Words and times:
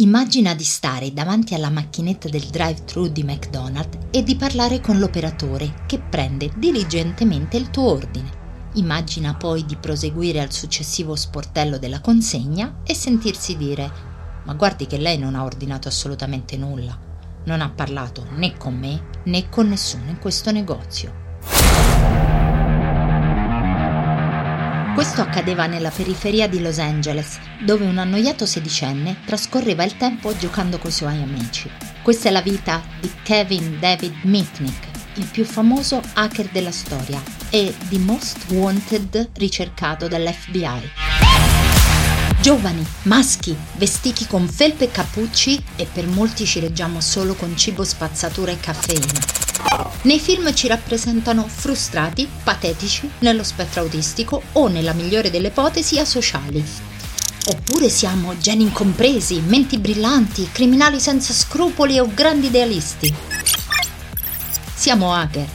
Immagina 0.00 0.54
di 0.54 0.62
stare 0.62 1.12
davanti 1.12 1.54
alla 1.54 1.70
macchinetta 1.70 2.28
del 2.28 2.44
drive-thru 2.44 3.08
di 3.08 3.24
McDonald's 3.24 3.98
e 4.12 4.22
di 4.22 4.36
parlare 4.36 4.80
con 4.80 5.00
l'operatore 5.00 5.82
che 5.86 5.98
prende 5.98 6.52
diligentemente 6.54 7.56
il 7.56 7.68
tuo 7.70 7.94
ordine. 7.94 8.30
Immagina 8.74 9.34
poi 9.34 9.64
di 9.64 9.74
proseguire 9.74 10.40
al 10.40 10.52
successivo 10.52 11.16
sportello 11.16 11.78
della 11.78 12.00
consegna 12.00 12.76
e 12.84 12.94
sentirsi 12.94 13.56
dire 13.56 13.90
ma 14.44 14.54
guardi 14.54 14.86
che 14.86 14.98
lei 14.98 15.18
non 15.18 15.34
ha 15.34 15.42
ordinato 15.42 15.88
assolutamente 15.88 16.56
nulla, 16.56 16.96
non 17.46 17.60
ha 17.60 17.68
parlato 17.68 18.24
né 18.36 18.56
con 18.56 18.78
me 18.78 19.02
né 19.24 19.48
con 19.48 19.66
nessuno 19.66 20.10
in 20.10 20.20
questo 20.20 20.52
negozio. 20.52 22.37
Questo 24.98 25.20
accadeva 25.20 25.66
nella 25.66 25.90
periferia 25.90 26.48
di 26.48 26.60
Los 26.60 26.78
Angeles, 26.78 27.38
dove 27.64 27.84
un 27.84 27.98
annoiato 27.98 28.44
sedicenne 28.44 29.18
trascorreva 29.24 29.84
il 29.84 29.96
tempo 29.96 30.36
giocando 30.36 30.78
coi 30.78 30.90
suoi 30.90 31.22
amici. 31.22 31.70
Questa 32.02 32.28
è 32.28 32.32
la 32.32 32.42
vita 32.42 32.82
di 33.00 33.08
Kevin 33.22 33.78
David 33.78 34.12
Mitnick, 34.22 34.86
il 35.18 35.26
più 35.26 35.44
famoso 35.44 36.02
hacker 36.14 36.48
della 36.48 36.72
storia 36.72 37.22
e 37.48 37.72
the 37.90 37.98
most 38.00 38.50
wanted 38.50 39.30
ricercato 39.34 40.08
dall'FBI. 40.08 40.90
Giovani, 42.40 42.84
maschi, 43.02 43.56
vestiti 43.76 44.26
con 44.26 44.48
felpe 44.48 44.86
e 44.86 44.90
cappucci 44.90 45.62
e 45.76 45.86
per 45.86 46.08
molti 46.08 46.44
ci 46.44 46.58
reggiamo 46.58 47.00
solo 47.00 47.34
con 47.34 47.56
cibo 47.56 47.84
spazzatura 47.84 48.50
e 48.50 48.58
caffeina. 48.58 49.47
Nei 50.02 50.20
film 50.20 50.54
ci 50.54 50.68
rappresentano 50.68 51.46
frustrati, 51.46 52.28
patetici, 52.42 53.10
nello 53.18 53.42
spettro 53.42 53.82
autistico 53.82 54.42
o, 54.52 54.68
nella 54.68 54.92
migliore 54.92 55.30
delle 55.30 55.48
ipotesi, 55.48 55.98
asociali. 55.98 56.64
Oppure 57.46 57.88
siamo 57.88 58.36
geni 58.38 58.64
incompresi, 58.64 59.40
menti 59.40 59.78
brillanti, 59.78 60.50
criminali 60.52 61.00
senza 61.00 61.32
scrupoli 61.32 61.98
o 61.98 62.08
grandi 62.12 62.46
idealisti. 62.46 63.14
Siamo 64.74 65.14
hacker. 65.14 65.46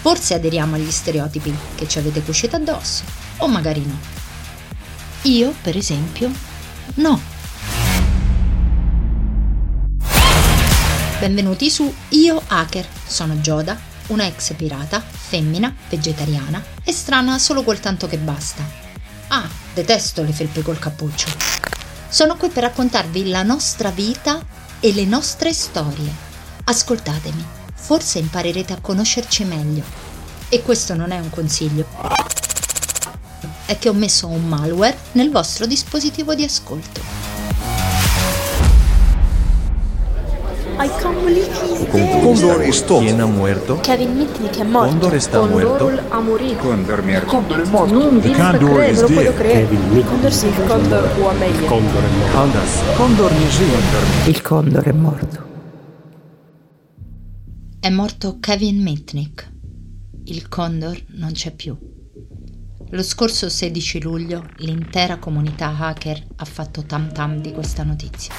Forse 0.00 0.34
aderiamo 0.34 0.74
agli 0.74 0.90
stereotipi 0.90 1.54
che 1.76 1.86
ci 1.86 1.98
avete 1.98 2.22
cucito 2.22 2.56
addosso, 2.56 3.04
o 3.36 3.46
magari 3.46 3.84
no. 3.86 3.98
Io, 5.22 5.54
per 5.62 5.76
esempio, 5.76 6.30
no. 6.94 7.31
Benvenuti 11.22 11.70
su 11.70 11.94
Io 12.08 12.42
Hacker. 12.48 12.84
Sono 13.06 13.40
Gioda, 13.40 13.78
una 14.08 14.26
ex 14.26 14.54
pirata, 14.54 15.00
femmina, 15.00 15.72
vegetariana 15.88 16.60
e 16.82 16.90
strana 16.90 17.38
solo 17.38 17.62
quel 17.62 17.78
tanto 17.78 18.08
che 18.08 18.18
basta. 18.18 18.68
Ah, 19.28 19.48
detesto 19.72 20.24
le 20.24 20.32
felpe 20.32 20.62
col 20.62 20.80
cappuccio. 20.80 21.28
Sono 22.08 22.34
qui 22.34 22.48
per 22.48 22.64
raccontarvi 22.64 23.28
la 23.28 23.44
nostra 23.44 23.90
vita 23.90 24.44
e 24.80 24.92
le 24.92 25.04
nostre 25.04 25.52
storie. 25.52 26.12
Ascoltatemi, 26.64 27.46
forse 27.72 28.18
imparerete 28.18 28.72
a 28.72 28.80
conoscerci 28.80 29.44
meglio. 29.44 29.84
E 30.48 30.60
questo 30.62 30.96
non 30.96 31.12
è 31.12 31.20
un 31.20 31.30
consiglio. 31.30 31.86
È 33.64 33.78
che 33.78 33.88
ho 33.88 33.94
messo 33.94 34.26
un 34.26 34.48
malware 34.48 34.98
nel 35.12 35.30
vostro 35.30 35.66
dispositivo 35.66 36.34
di 36.34 36.42
ascolto. 36.42 37.21
I 40.78 40.88
can't 41.00 41.24
believe 41.24 41.46
he's 41.46 41.84
dead. 41.92 42.22
Condor 42.22 42.62
is 42.62 42.84
tot. 42.84 43.00
¿Quién 43.00 43.20
ha 43.20 43.26
muerto? 43.26 43.80
Kevin 43.82 44.16
Mitnick 44.16 44.58
è 44.58 44.64
morto. 44.64 44.88
Condor 44.88 45.14
está 45.14 45.42
muerto. 45.42 45.84
Condor 45.84 46.04
ha 46.08 46.20
morito. 46.20 46.56
Condor 46.58 47.02
mierda. 47.02 47.26
Condor 47.26 47.60
è 47.60 47.68
morto. 47.68 47.94
Non 47.94 48.20
per 48.20 48.30
Condor 48.32 48.60
non 48.60 48.94
lo 48.94 49.06
puedo 49.06 49.32
Mitnick. 49.32 50.08
Condor 50.08 50.32
sì, 50.32 50.50
Condor 50.66 51.18
o 51.18 51.32
meglio. 51.32 51.66
Condor 51.66 52.02
è 52.02 52.08
morto. 52.16 52.38
Hondas. 52.38 52.80
Condor 52.96 53.32
nie 53.32 53.48
żyje. 53.50 53.76
Il 54.26 54.42
condor 54.42 54.84
è 54.84 54.92
morto. 54.92 55.50
È 57.80 57.88
morto 57.90 58.38
Kevin 58.40 58.82
Mitnick. 58.82 59.50
Il 60.24 60.48
Condor 60.48 60.96
non 61.16 61.32
c'è 61.32 61.50
più. 61.52 61.76
Lo 62.90 63.02
scorso 63.02 63.48
16 63.48 64.02
luglio 64.02 64.44
l'intera 64.58 65.18
comunità 65.18 65.74
hacker 65.76 66.26
ha 66.36 66.44
fatto 66.44 66.84
tam 66.84 67.10
tam 67.10 67.40
di 67.40 67.50
questa 67.52 67.82
notizia. 67.82 68.34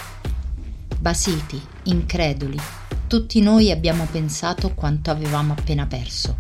Basiti, 1.00 1.60
increduli, 1.84 2.58
tutti 3.08 3.42
noi 3.42 3.72
abbiamo 3.72 4.08
pensato 4.12 4.74
quanto 4.74 5.12
avevamo 5.12 5.54
appena 5.54 5.86
perso. 5.86 6.38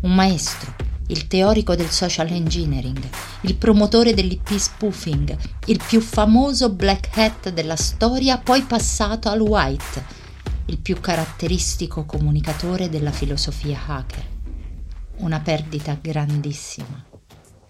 Un 0.00 0.14
maestro, 0.14 0.74
il 1.08 1.26
teorico 1.26 1.74
del 1.74 1.88
social 1.88 2.30
engineering, 2.30 3.02
il 3.42 3.54
promotore 3.56 4.14
dell'IP 4.14 4.56
spoofing, 4.56 5.36
il 5.66 5.80
più 5.86 6.00
famoso 6.00 6.70
black 6.70 7.16
hat 7.16 7.50
della 7.50 7.76
storia 7.76 8.38
poi 8.38 8.62
passato 8.62 9.28
al 9.28 9.40
white, 9.40 10.04
il 10.66 10.78
più 10.78 11.00
caratteristico 11.00 12.04
comunicatore 12.04 12.88
della 12.88 13.10
filosofia 13.10 13.80
hacker. 13.86 14.26
Una 15.16 15.40
perdita 15.40 15.98
grandissima. 16.00 17.04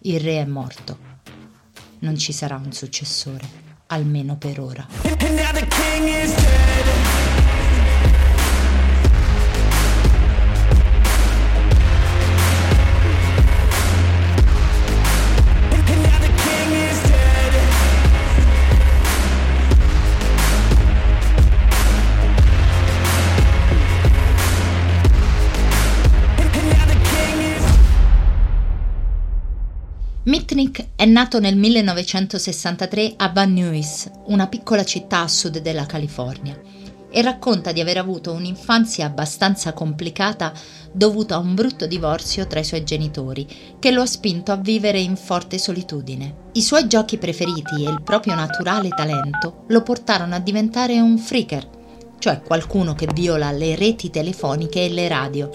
Il 0.00 0.20
re 0.20 0.40
è 0.40 0.44
morto. 0.44 0.98
Non 2.00 2.16
ci 2.16 2.32
sarà 2.32 2.56
un 2.56 2.72
successore, 2.72 3.67
almeno 3.88 4.36
per 4.36 4.60
ora. 4.60 4.86
Mitnick 30.28 30.88
è 30.94 31.06
nato 31.06 31.40
nel 31.40 31.56
1963 31.56 33.14
a 33.16 33.30
Van 33.30 33.50
Nuys, 33.50 34.10
una 34.26 34.46
piccola 34.46 34.84
città 34.84 35.20
a 35.22 35.26
sud 35.26 35.60
della 35.60 35.86
California, 35.86 36.54
e 37.10 37.22
racconta 37.22 37.72
di 37.72 37.80
aver 37.80 37.96
avuto 37.96 38.32
un'infanzia 38.32 39.06
abbastanza 39.06 39.72
complicata 39.72 40.52
dovuta 40.92 41.36
a 41.36 41.38
un 41.38 41.54
brutto 41.54 41.86
divorzio 41.86 42.46
tra 42.46 42.60
i 42.60 42.64
suoi 42.64 42.84
genitori, 42.84 43.46
che 43.78 43.90
lo 43.90 44.02
ha 44.02 44.06
spinto 44.06 44.52
a 44.52 44.56
vivere 44.56 44.98
in 44.98 45.16
forte 45.16 45.56
solitudine. 45.56 46.50
I 46.52 46.60
suoi 46.60 46.86
giochi 46.86 47.16
preferiti 47.16 47.86
e 47.86 47.88
il 47.88 48.02
proprio 48.02 48.34
naturale 48.34 48.90
talento 48.90 49.64
lo 49.68 49.82
portarono 49.82 50.34
a 50.34 50.40
diventare 50.40 51.00
un 51.00 51.16
freaker, 51.16 51.66
cioè 52.18 52.42
qualcuno 52.42 52.92
che 52.92 53.08
viola 53.14 53.50
le 53.50 53.76
reti 53.76 54.10
telefoniche 54.10 54.84
e 54.84 54.90
le 54.90 55.08
radio, 55.08 55.50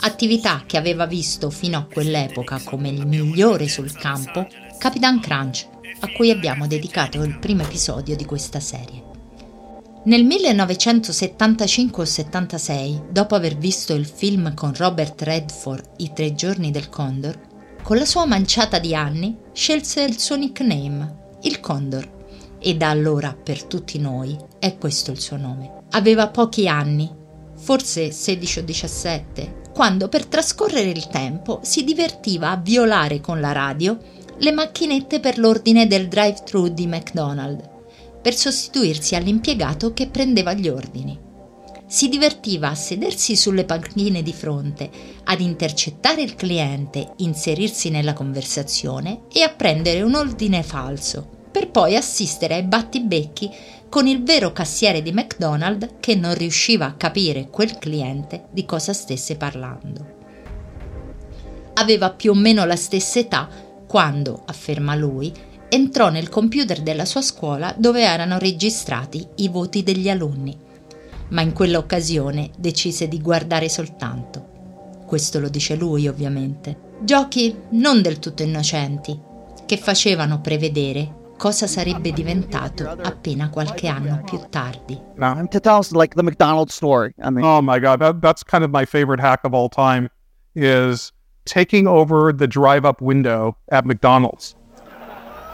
attività 0.00 0.64
che 0.66 0.76
aveva 0.76 1.06
visto 1.06 1.50
fino 1.50 1.78
a 1.78 1.86
quell'epoca 1.90 2.60
come 2.64 2.88
il 2.88 3.06
migliore 3.06 3.68
sul 3.68 3.92
campo 3.92 4.46
Capitan 4.78 5.20
Crunch, 5.20 5.68
a 6.00 6.10
cui 6.12 6.30
abbiamo 6.30 6.66
dedicato 6.66 7.22
il 7.22 7.38
primo 7.38 7.62
episodio 7.62 8.16
di 8.16 8.24
questa 8.24 8.60
serie. 8.60 9.10
Nel 10.04 10.24
1975 10.24 12.02
o 12.02 12.06
76, 12.06 13.02
dopo 13.10 13.36
aver 13.36 13.56
visto 13.56 13.94
il 13.94 14.04
film 14.04 14.52
con 14.54 14.74
Robert 14.74 15.22
Redford 15.22 15.90
I 15.98 16.12
tre 16.12 16.34
giorni 16.34 16.72
del 16.72 16.88
Condor, 16.88 17.38
con 17.84 17.96
la 17.96 18.04
sua 18.04 18.26
manciata 18.26 18.80
di 18.80 18.96
anni 18.96 19.36
scelse 19.52 20.02
il 20.02 20.18
suo 20.18 20.36
nickname, 20.36 21.36
il 21.42 21.60
Condor, 21.60 22.20
e 22.58 22.76
da 22.76 22.90
allora 22.90 23.32
per 23.34 23.62
tutti 23.64 23.98
noi 23.98 24.36
è 24.58 24.76
questo 24.76 25.12
il 25.12 25.20
suo 25.20 25.36
nome. 25.36 25.82
Aveva 25.90 26.28
pochi 26.28 26.66
anni, 26.66 27.08
forse 27.56 28.10
16 28.10 28.58
o 28.58 28.62
17, 28.62 29.61
quando 29.72 30.08
per 30.08 30.26
trascorrere 30.26 30.90
il 30.90 31.08
tempo 31.08 31.60
si 31.62 31.82
divertiva 31.84 32.50
a 32.50 32.56
violare 32.56 33.20
con 33.20 33.40
la 33.40 33.52
radio 33.52 33.98
le 34.38 34.52
macchinette 34.52 35.20
per 35.20 35.38
l'ordine 35.38 35.86
del 35.86 36.08
drive-thru 36.08 36.68
di 36.68 36.86
McDonald's, 36.86 37.68
per 38.20 38.34
sostituirsi 38.34 39.14
all'impiegato 39.14 39.92
che 39.92 40.08
prendeva 40.08 40.52
gli 40.52 40.68
ordini. 40.68 41.18
Si 41.86 42.08
divertiva 42.08 42.70
a 42.70 42.74
sedersi 42.74 43.36
sulle 43.36 43.64
panchine 43.64 44.22
di 44.22 44.32
fronte, 44.32 44.90
ad 45.24 45.40
intercettare 45.40 46.22
il 46.22 46.34
cliente, 46.34 47.12
inserirsi 47.16 47.90
nella 47.90 48.14
conversazione 48.14 49.22
e 49.32 49.42
a 49.42 49.50
prendere 49.50 50.02
un 50.02 50.14
ordine 50.14 50.62
falso, 50.62 51.28
per 51.50 51.70
poi 51.70 51.94
assistere 51.96 52.54
ai 52.54 52.62
battibecchi 52.62 53.50
con 53.92 54.06
il 54.06 54.22
vero 54.22 54.52
cassiere 54.52 55.02
di 55.02 55.12
McDonald's 55.12 55.96
che 56.00 56.14
non 56.14 56.32
riusciva 56.32 56.86
a 56.86 56.94
capire 56.94 57.50
quel 57.50 57.76
cliente 57.76 58.46
di 58.50 58.64
cosa 58.64 58.94
stesse 58.94 59.36
parlando. 59.36 60.14
Aveva 61.74 62.08
più 62.08 62.30
o 62.30 62.34
meno 62.34 62.64
la 62.64 62.76
stessa 62.76 63.18
età 63.18 63.46
quando, 63.86 64.44
afferma 64.46 64.94
lui, 64.94 65.30
entrò 65.68 66.08
nel 66.08 66.30
computer 66.30 66.80
della 66.80 67.04
sua 67.04 67.20
scuola 67.20 67.74
dove 67.76 68.00
erano 68.00 68.38
registrati 68.38 69.28
i 69.36 69.48
voti 69.50 69.82
degli 69.82 70.08
alunni, 70.08 70.56
ma 71.28 71.42
in 71.42 71.52
quell'occasione 71.52 72.48
decise 72.56 73.08
di 73.08 73.20
guardare 73.20 73.68
soltanto. 73.68 75.02
Questo 75.04 75.38
lo 75.38 75.50
dice 75.50 75.74
lui, 75.74 76.08
ovviamente. 76.08 76.78
Giochi 77.02 77.54
non 77.72 78.00
del 78.00 78.18
tutto 78.18 78.42
innocenti, 78.42 79.20
che 79.66 79.76
facevano 79.76 80.40
prevedere 80.40 81.20
cosa 81.42 81.66
sarebbe 81.66 82.12
diventato 82.12 82.88
appena 82.88 83.50
qualche 83.50 83.88
anno 83.88 84.22
più 84.24 84.38
tardi. 84.48 84.96
To 85.16 85.58
tell 85.58 85.78
us 85.78 85.90
like 85.90 86.14
the 86.14 86.22
McDonald's 86.22 86.72
story. 86.72 87.12
I 87.18 87.30
mean, 87.30 87.44
Oh 87.44 87.60
my 87.60 87.80
God, 87.80 87.98
that, 87.98 88.20
that's 88.20 88.44
kind 88.44 88.62
of 88.62 88.70
my 88.70 88.86
favorite 88.86 89.20
hack 89.20 89.40
of 89.42 89.52
all 89.52 89.68
time 89.68 90.08
is 90.54 91.12
taking 91.42 91.88
over 91.88 92.32
the 92.32 92.46
drive 92.46 92.86
up 92.86 93.00
window 93.00 93.56
at 93.70 93.84
McDonald's. 93.84 94.54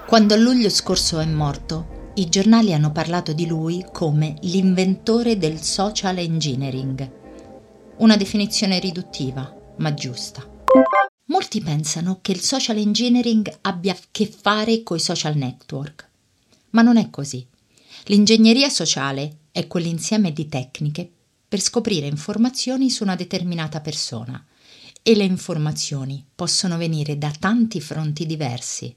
Quando 0.06 0.34
a 0.34 0.36
luglio 0.36 0.68
scorso 0.68 1.20
è 1.20 1.24
morto, 1.24 2.12
i 2.16 2.28
giornali 2.28 2.74
hanno 2.74 2.92
parlato 2.92 3.32
di 3.32 3.46
lui 3.46 3.82
come 3.90 4.34
l'inventore 4.40 5.38
del 5.38 5.58
social 5.62 6.18
engineering. 6.18 7.10
Una 7.96 8.18
definizione 8.18 8.78
riduttiva, 8.78 9.50
ma 9.78 9.94
giusta. 9.94 10.42
Molti 11.30 11.60
pensano 11.60 12.20
che 12.22 12.32
il 12.32 12.40
social 12.40 12.78
engineering 12.78 13.58
abbia 13.62 13.92
a 13.92 13.98
che 14.10 14.26
fare 14.26 14.82
coi 14.82 14.98
social 14.98 15.36
network, 15.36 16.08
ma 16.70 16.80
non 16.80 16.96
è 16.96 17.10
così. 17.10 17.46
L'ingegneria 18.04 18.70
sociale 18.70 19.40
è 19.52 19.66
quell'insieme 19.66 20.32
di 20.32 20.48
tecniche 20.48 21.10
per 21.46 21.60
scoprire 21.60 22.06
informazioni 22.06 22.88
su 22.88 23.02
una 23.02 23.14
determinata 23.14 23.82
persona 23.82 24.42
e 25.02 25.14
le 25.14 25.24
informazioni 25.24 26.24
possono 26.34 26.78
venire 26.78 27.18
da 27.18 27.30
tanti 27.38 27.80
fronti 27.82 28.24
diversi. 28.24 28.94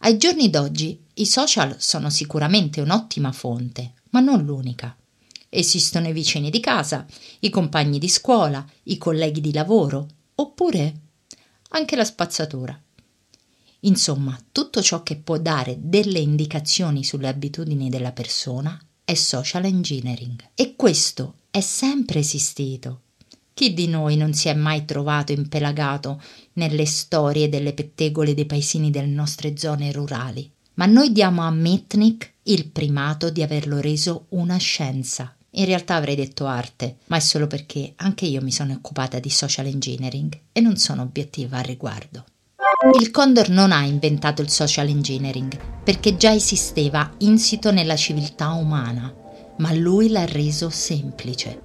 Ai 0.00 0.18
giorni 0.18 0.50
d'oggi 0.50 1.00
i 1.14 1.26
social 1.26 1.76
sono 1.78 2.10
sicuramente 2.10 2.80
un'ottima 2.80 3.30
fonte, 3.30 3.94
ma 4.10 4.18
non 4.18 4.44
l'unica. 4.44 4.96
Esistono 5.48 6.08
i 6.08 6.12
vicini 6.12 6.50
di 6.50 6.58
casa, 6.58 7.06
i 7.38 7.50
compagni 7.50 8.00
di 8.00 8.08
scuola, 8.08 8.66
i 8.84 8.98
colleghi 8.98 9.40
di 9.40 9.52
lavoro, 9.52 10.08
oppure 10.34 11.02
anche 11.70 11.96
la 11.96 12.04
spazzatura. 12.04 12.80
Insomma, 13.80 14.38
tutto 14.52 14.82
ciò 14.82 15.02
che 15.02 15.16
può 15.16 15.38
dare 15.38 15.76
delle 15.78 16.18
indicazioni 16.18 17.04
sulle 17.04 17.28
abitudini 17.28 17.88
della 17.88 18.12
persona 18.12 18.78
è 19.04 19.14
social 19.14 19.64
engineering. 19.64 20.48
E 20.54 20.74
questo 20.74 21.34
è 21.50 21.60
sempre 21.60 22.18
esistito. 22.18 23.02
Chi 23.54 23.72
di 23.72 23.86
noi 23.86 24.16
non 24.16 24.34
si 24.34 24.48
è 24.48 24.54
mai 24.54 24.84
trovato 24.84 25.32
impelagato 25.32 26.20
nelle 26.54 26.84
storie 26.84 27.48
delle 27.48 27.72
pettegole 27.72 28.34
dei 28.34 28.44
paesini 28.44 28.90
delle 28.90 29.06
nostre 29.06 29.56
zone 29.56 29.92
rurali? 29.92 30.50
Ma 30.74 30.86
noi 30.86 31.12
diamo 31.12 31.42
a 31.42 31.50
Mitnick 31.50 32.32
il 32.44 32.66
primato 32.66 33.30
di 33.30 33.42
averlo 33.42 33.80
reso 33.80 34.26
una 34.30 34.56
scienza. 34.56 35.35
In 35.58 35.64
realtà 35.64 35.94
avrei 35.94 36.16
detto 36.16 36.44
arte, 36.44 36.96
ma 37.06 37.16
è 37.16 37.20
solo 37.20 37.46
perché 37.46 37.94
anche 37.96 38.26
io 38.26 38.42
mi 38.42 38.52
sono 38.52 38.74
occupata 38.74 39.18
di 39.18 39.30
social 39.30 39.64
engineering 39.64 40.38
e 40.52 40.60
non 40.60 40.76
sono 40.76 41.00
obiettiva 41.00 41.56
al 41.58 41.64
riguardo. 41.64 42.24
Il 43.00 43.10
Condor 43.10 43.48
non 43.48 43.72
ha 43.72 43.82
inventato 43.82 44.42
il 44.42 44.50
social 44.50 44.88
engineering 44.88 45.82
perché 45.82 46.18
già 46.18 46.34
esisteva 46.34 47.10
insito 47.18 47.72
nella 47.72 47.96
civiltà 47.96 48.50
umana, 48.50 49.14
ma 49.56 49.72
lui 49.72 50.10
l'ha 50.10 50.26
reso 50.26 50.68
semplice. 50.68 51.62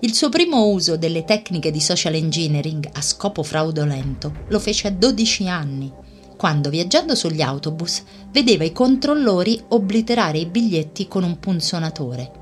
Il 0.00 0.12
suo 0.12 0.28
primo 0.28 0.66
uso 0.66 0.96
delle 0.96 1.24
tecniche 1.24 1.70
di 1.70 1.80
social 1.80 2.14
engineering 2.14 2.88
a 2.92 3.00
scopo 3.00 3.44
fraudolento 3.44 4.44
lo 4.48 4.58
fece 4.58 4.88
a 4.88 4.90
12 4.90 5.46
anni, 5.46 5.92
quando 6.36 6.68
viaggiando 6.68 7.14
sugli 7.14 7.42
autobus 7.42 8.02
vedeva 8.32 8.64
i 8.64 8.72
controllori 8.72 9.62
obliterare 9.68 10.38
i 10.38 10.46
biglietti 10.46 11.06
con 11.06 11.22
un 11.22 11.38
punzonatore. 11.38 12.39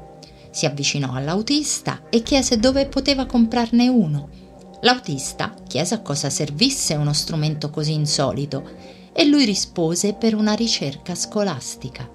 Si 0.58 0.66
avvicinò 0.66 1.12
all'autista 1.12 2.08
e 2.10 2.24
chiese 2.24 2.58
dove 2.58 2.86
poteva 2.86 3.26
comprarne 3.26 3.86
uno. 3.86 4.28
L'autista 4.80 5.54
chiese 5.68 5.94
a 5.94 6.00
cosa 6.00 6.30
servisse 6.30 6.96
uno 6.96 7.12
strumento 7.12 7.70
così 7.70 7.92
insolito 7.92 8.68
e 9.12 9.24
lui 9.24 9.44
rispose 9.44 10.14
per 10.14 10.34
una 10.34 10.54
ricerca 10.54 11.14
scolastica. 11.14 12.10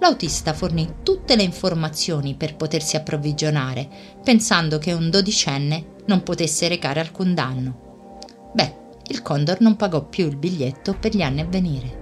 L'autista 0.00 0.54
fornì 0.54 1.00
tutte 1.02 1.36
le 1.36 1.42
informazioni 1.42 2.34
per 2.34 2.56
potersi 2.56 2.96
approvvigionare, 2.96 3.86
pensando 4.24 4.78
che 4.78 4.94
un 4.94 5.10
dodicenne 5.10 5.96
non 6.06 6.22
potesse 6.22 6.68
recare 6.68 6.98
alcun 6.98 7.34
danno. 7.34 8.20
Beh, 8.54 8.74
il 9.08 9.20
Condor 9.20 9.60
non 9.60 9.76
pagò 9.76 10.02
più 10.02 10.26
il 10.26 10.36
biglietto 10.36 10.96
per 10.98 11.14
gli 11.14 11.20
anni 11.20 11.42
a 11.42 11.46
venire. 11.46 12.00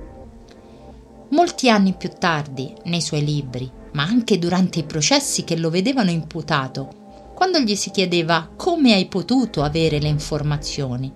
Molti 1.30 1.68
anni 1.68 1.94
più 1.94 2.10
tardi, 2.16 2.72
nei 2.84 3.00
suoi 3.00 3.24
libri, 3.24 3.78
ma 3.92 4.02
anche 4.02 4.38
durante 4.38 4.80
i 4.80 4.84
processi 4.84 5.44
che 5.44 5.56
lo 5.56 5.70
vedevano 5.70 6.10
imputato, 6.10 7.32
quando 7.34 7.58
gli 7.58 7.74
si 7.74 7.90
chiedeva 7.90 8.50
come 8.54 8.92
hai 8.92 9.06
potuto 9.06 9.62
avere 9.62 9.98
le 9.98 10.08
informazioni, 10.08 11.10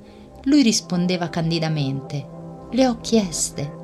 lui 0.45 0.63
rispondeva 0.63 1.29
candidamente, 1.29 2.27
le 2.71 2.87
ho 2.87 2.99
chieste. 3.01 3.83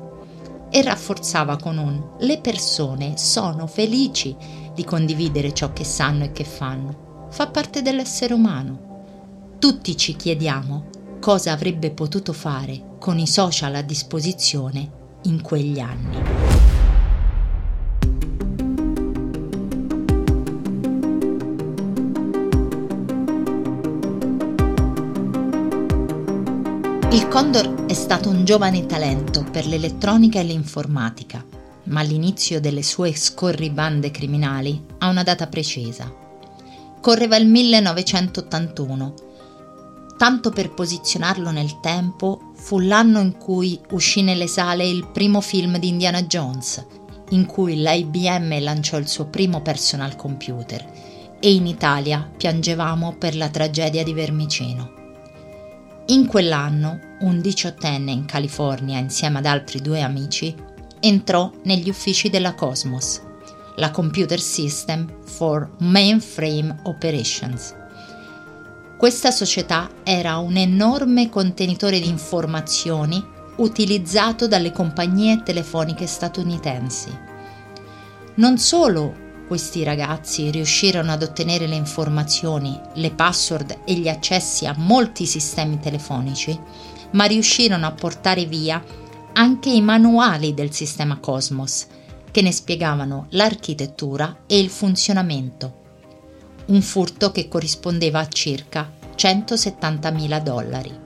E 0.69 0.81
rafforzava 0.81 1.57
con 1.57 1.77
un 1.77 2.15
le 2.19 2.39
persone 2.39 3.17
sono 3.17 3.67
felici 3.67 4.35
di 4.73 4.83
condividere 4.83 5.53
ciò 5.53 5.73
che 5.73 5.83
sanno 5.83 6.23
e 6.23 6.31
che 6.31 6.43
fanno. 6.43 7.27
Fa 7.29 7.47
parte 7.47 7.81
dell'essere 7.81 8.33
umano. 8.33 9.57
Tutti 9.59 9.95
ci 9.95 10.15
chiediamo 10.15 10.89
cosa 11.19 11.51
avrebbe 11.51 11.91
potuto 11.91 12.33
fare 12.33 12.95
con 12.99 13.19
i 13.19 13.27
social 13.27 13.75
a 13.75 13.81
disposizione 13.81 14.91
in 15.23 15.41
quegli 15.41 15.79
anni. 15.79 16.50
Condor 27.31 27.85
è 27.85 27.93
stato 27.93 28.27
un 28.27 28.43
giovane 28.43 28.85
talento 28.85 29.45
per 29.49 29.65
l'elettronica 29.65 30.41
e 30.41 30.43
l'informatica, 30.43 31.41
ma 31.83 32.01
all'inizio 32.01 32.59
delle 32.59 32.83
sue 32.83 33.15
scorribande 33.15 34.11
criminali 34.11 34.83
ha 34.97 35.07
una 35.07 35.23
data 35.23 35.47
precisa. 35.47 36.13
Correva 36.99 37.37
il 37.37 37.47
1981. 37.47 39.13
Tanto 40.17 40.49
per 40.49 40.73
posizionarlo 40.73 41.51
nel 41.51 41.79
tempo, 41.79 42.51
fu 42.53 42.79
l'anno 42.79 43.21
in 43.21 43.37
cui 43.37 43.79
uscì 43.91 44.23
nelle 44.23 44.47
sale 44.47 44.85
il 44.85 45.07
primo 45.07 45.39
film 45.39 45.77
di 45.77 45.87
Indiana 45.87 46.23
Jones, 46.23 46.85
in 47.29 47.45
cui 47.45 47.81
l'IBM 47.81 48.61
lanciò 48.61 48.97
il 48.97 49.07
suo 49.07 49.27
primo 49.27 49.61
personal 49.61 50.17
computer 50.17 50.85
e 51.39 51.53
in 51.53 51.65
Italia 51.65 52.29
piangevamo 52.35 53.15
per 53.17 53.37
la 53.37 53.47
tragedia 53.47 54.03
di 54.03 54.11
Vermicino. 54.11 54.91
In 56.07 56.25
quell'anno, 56.27 57.07
un 57.21 57.41
diciottenne 57.41 58.11
in 58.11 58.25
California, 58.25 58.99
insieme 58.99 59.39
ad 59.39 59.45
altri 59.45 59.81
due 59.81 60.01
amici, 60.01 60.55
entrò 60.99 61.51
negli 61.63 61.89
uffici 61.89 62.29
della 62.29 62.53
Cosmos, 62.53 63.21
la 63.77 63.91
Computer 63.91 64.39
System 64.39 65.07
for 65.23 65.69
Mainframe 65.79 66.81
Operations. 66.83 67.75
Questa 68.97 69.31
società 69.31 69.89
era 70.03 70.37
un 70.37 70.57
enorme 70.57 71.29
contenitore 71.29 71.99
di 71.99 72.07
informazioni 72.07 73.23
utilizzato 73.57 74.47
dalle 74.47 74.71
compagnie 74.71 75.41
telefoniche 75.43 76.05
statunitensi. 76.05 77.29
Non 78.35 78.57
solo 78.57 79.29
questi 79.47 79.83
ragazzi 79.83 80.49
riuscirono 80.49 81.11
ad 81.11 81.23
ottenere 81.23 81.67
le 81.67 81.75
informazioni, 81.75 82.79
le 82.93 83.11
password 83.11 83.79
e 83.85 83.93
gli 83.95 84.07
accessi 84.07 84.65
a 84.65 84.73
molti 84.77 85.25
sistemi 85.25 85.79
telefonici, 85.79 86.57
ma 87.11 87.25
riuscirono 87.25 87.85
a 87.85 87.91
portare 87.91 88.45
via 88.45 88.83
anche 89.33 89.69
i 89.69 89.81
manuali 89.81 90.53
del 90.53 90.73
sistema 90.73 91.19
Cosmos, 91.19 91.87
che 92.31 92.41
ne 92.41 92.51
spiegavano 92.51 93.27
l'architettura 93.31 94.43
e 94.47 94.59
il 94.59 94.69
funzionamento. 94.69 95.79
Un 96.67 96.81
furto 96.81 97.31
che 97.31 97.47
corrispondeva 97.47 98.19
a 98.19 98.27
circa 98.27 98.91
170.000 99.15 100.41
dollari. 100.41 100.99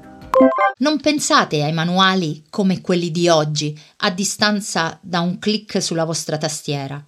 Non 0.77 0.99
pensate 0.99 1.63
ai 1.63 1.71
manuali 1.71 2.43
come 2.49 2.81
quelli 2.81 3.09
di 3.09 3.29
oggi, 3.29 3.77
a 3.97 4.11
distanza 4.11 4.99
da 5.01 5.21
un 5.21 5.39
clic 5.39 5.81
sulla 5.81 6.03
vostra 6.03 6.37
tastiera. 6.37 7.01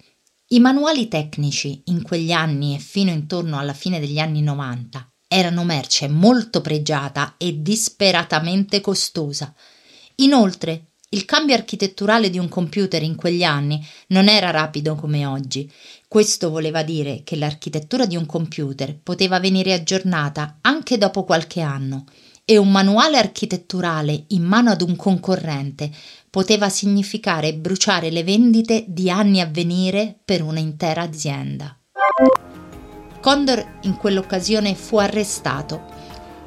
I 0.48 0.60
manuali 0.60 1.08
tecnici 1.08 1.82
in 1.86 2.02
quegli 2.02 2.32
anni 2.32 2.74
e 2.74 2.78
fino 2.78 3.10
intorno 3.10 3.58
alla 3.58 3.74
fine 3.74 4.00
degli 4.00 4.18
anni 4.18 4.40
90 4.40 5.12
erano 5.28 5.62
merce 5.62 6.08
molto 6.08 6.62
pregiata 6.62 7.34
e 7.36 7.60
disperatamente 7.62 8.80
costosa. 8.80 9.54
Inoltre, 10.16 10.86
il 11.10 11.24
cambio 11.24 11.54
architetturale 11.54 12.28
di 12.28 12.38
un 12.38 12.48
computer 12.48 13.02
in 13.02 13.14
quegli 13.14 13.42
anni 13.42 13.86
non 14.08 14.28
era 14.28 14.50
rapido 14.50 14.94
come 14.94 15.24
oggi. 15.24 15.70
Questo 16.06 16.50
voleva 16.50 16.82
dire 16.82 17.22
che 17.24 17.36
l'architettura 17.36 18.04
di 18.04 18.16
un 18.16 18.26
computer 18.26 18.98
poteva 19.02 19.38
venire 19.38 19.72
aggiornata 19.72 20.58
anche 20.60 20.98
dopo 20.98 21.24
qualche 21.24 21.60
anno 21.60 22.04
e 22.44 22.56
un 22.56 22.70
manuale 22.70 23.18
architetturale 23.18 24.24
in 24.28 24.42
mano 24.42 24.70
ad 24.70 24.80
un 24.80 24.96
concorrente 24.96 25.90
poteva 26.30 26.68
significare 26.68 27.54
bruciare 27.54 28.10
le 28.10 28.24
vendite 28.24 28.84
di 28.88 29.10
anni 29.10 29.40
a 29.40 29.46
venire 29.46 30.18
per 30.24 30.42
un'intera 30.42 31.02
azienda. 31.02 31.77
Condor 33.28 33.80
in 33.82 33.98
quell'occasione 33.98 34.74
fu 34.74 34.96
arrestato. 34.96 35.82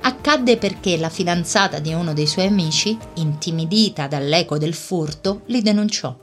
Accadde 0.01 0.57
perché 0.57 0.97
la 0.97 1.09
fidanzata 1.09 1.77
di 1.77 1.93
uno 1.93 2.11
dei 2.13 2.25
suoi 2.25 2.47
amici, 2.47 2.97
intimidita 3.17 4.07
dall'eco 4.07 4.57
del 4.57 4.73
furto, 4.73 5.43
li 5.45 5.61
denunciò. 5.61 6.17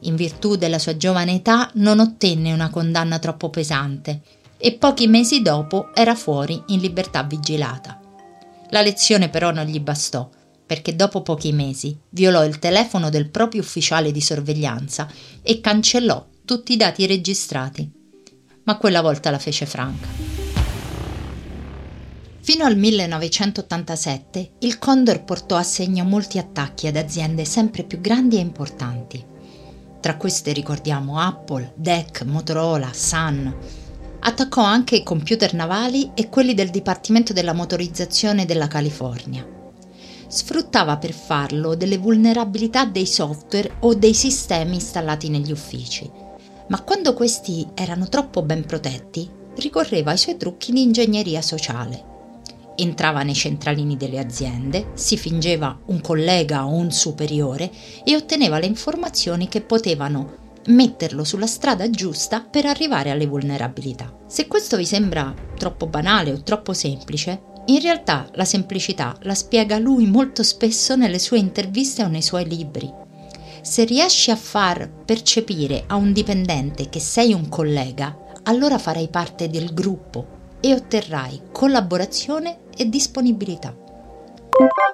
In 0.00 0.16
virtù 0.16 0.56
della 0.56 0.80
sua 0.80 0.96
giovane 0.96 1.34
età 1.34 1.70
non 1.74 2.00
ottenne 2.00 2.52
una 2.52 2.70
condanna 2.70 3.20
troppo 3.20 3.50
pesante 3.50 4.22
e 4.56 4.72
pochi 4.72 5.06
mesi 5.06 5.42
dopo 5.42 5.94
era 5.94 6.16
fuori 6.16 6.60
in 6.66 6.80
libertà 6.80 7.22
vigilata. 7.22 8.00
La 8.70 8.82
lezione 8.82 9.28
però 9.28 9.52
non 9.52 9.66
gli 9.66 9.78
bastò, 9.78 10.28
perché 10.66 10.96
dopo 10.96 11.22
pochi 11.22 11.52
mesi 11.52 11.96
violò 12.08 12.44
il 12.44 12.58
telefono 12.58 13.10
del 13.10 13.28
proprio 13.28 13.60
ufficiale 13.60 14.10
di 14.10 14.20
sorveglianza 14.20 15.08
e 15.40 15.60
cancellò 15.60 16.26
tutti 16.44 16.72
i 16.72 16.76
dati 16.76 17.06
registrati. 17.06 18.00
Ma 18.64 18.76
quella 18.76 19.00
volta 19.00 19.30
la 19.30 19.38
fece 19.38 19.66
franca. 19.66 20.06
Fino 22.44 22.64
al 22.64 22.76
1987 22.76 24.52
il 24.60 24.78
Condor 24.78 25.22
portò 25.22 25.56
a 25.56 25.62
segno 25.62 26.04
molti 26.04 26.38
attacchi 26.38 26.88
ad 26.88 26.96
aziende 26.96 27.44
sempre 27.44 27.84
più 27.84 28.00
grandi 28.00 28.36
e 28.36 28.40
importanti. 28.40 29.24
Tra 30.00 30.16
queste 30.16 30.52
ricordiamo 30.52 31.20
Apple, 31.20 31.72
DEC, 31.76 32.22
Motorola, 32.22 32.90
Sun. 32.92 33.54
Attaccò 34.18 34.62
anche 34.62 34.96
i 34.96 35.04
computer 35.04 35.54
navali 35.54 36.10
e 36.14 36.28
quelli 36.28 36.54
del 36.54 36.70
Dipartimento 36.70 37.32
della 37.32 37.52
Motorizzazione 37.52 38.44
della 38.44 38.66
California. 38.66 39.46
Sfruttava 40.26 40.96
per 40.96 41.12
farlo 41.12 41.76
delle 41.76 41.98
vulnerabilità 41.98 42.84
dei 42.84 43.06
software 43.06 43.76
o 43.80 43.94
dei 43.94 44.14
sistemi 44.14 44.74
installati 44.74 45.28
negli 45.28 45.52
uffici, 45.52 46.10
ma 46.68 46.80
quando 46.82 47.14
questi 47.14 47.66
erano 47.74 48.08
troppo 48.08 48.42
ben 48.42 48.64
protetti, 48.64 49.28
ricorreva 49.56 50.12
ai 50.12 50.18
suoi 50.18 50.36
trucchi 50.36 50.72
di 50.72 50.82
ingegneria 50.82 51.42
sociale 51.42 52.10
entrava 52.76 53.22
nei 53.22 53.34
centralini 53.34 53.96
delle 53.96 54.18
aziende, 54.18 54.90
si 54.94 55.16
fingeva 55.16 55.78
un 55.86 56.00
collega 56.00 56.66
o 56.66 56.74
un 56.74 56.90
superiore 56.90 57.70
e 58.04 58.16
otteneva 58.16 58.58
le 58.58 58.66
informazioni 58.66 59.48
che 59.48 59.60
potevano 59.60 60.40
metterlo 60.66 61.24
sulla 61.24 61.46
strada 61.46 61.90
giusta 61.90 62.40
per 62.40 62.66
arrivare 62.66 63.10
alle 63.10 63.26
vulnerabilità. 63.26 64.16
Se 64.26 64.46
questo 64.46 64.76
vi 64.76 64.86
sembra 64.86 65.34
troppo 65.56 65.86
banale 65.86 66.32
o 66.32 66.42
troppo 66.42 66.72
semplice, 66.72 67.50
in 67.66 67.80
realtà 67.80 68.28
la 68.34 68.44
semplicità 68.44 69.16
la 69.22 69.34
spiega 69.34 69.78
lui 69.78 70.06
molto 70.06 70.42
spesso 70.42 70.96
nelle 70.96 71.18
sue 71.18 71.38
interviste 71.38 72.02
o 72.02 72.08
nei 72.08 72.22
suoi 72.22 72.46
libri. 72.48 73.01
Se 73.62 73.84
riesci 73.84 74.32
a 74.32 74.36
far 74.36 74.90
percepire 74.90 75.84
a 75.86 75.94
un 75.94 76.12
dipendente 76.12 76.88
che 76.88 76.98
sei 76.98 77.32
un 77.32 77.48
collega, 77.48 78.18
allora 78.42 78.76
farai 78.76 79.06
parte 79.08 79.48
del 79.48 79.72
gruppo 79.72 80.56
e 80.60 80.74
otterrai 80.74 81.42
collaborazione 81.52 82.62
e 82.76 82.88
disponibilità. 82.88 83.72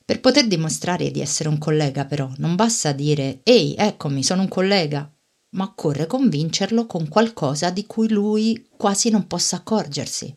Per 0.05 0.21
poter 0.21 0.47
dimostrare 0.47 1.11
di 1.11 1.23
essere 1.23 1.49
un 1.49 1.57
collega, 1.57 2.05
però, 2.05 2.31
non 2.37 2.57
basta 2.57 2.93
dire 2.93 3.41
Ehi, 3.43 3.75
eccomi, 3.75 4.23
sono 4.23 4.43
un 4.43 4.49
collega, 4.49 5.11
ma 5.53 5.65
occorre 5.65 6.07
convincerlo 6.07 6.85
con 6.85 7.09
qualcosa 7.09 7.71
di 7.71 7.87
cui 7.87 8.11
lui 8.11 8.69
quasi 8.77 9.09
non 9.09 9.27
possa 9.27 9.57
accorgersi. 9.57 10.35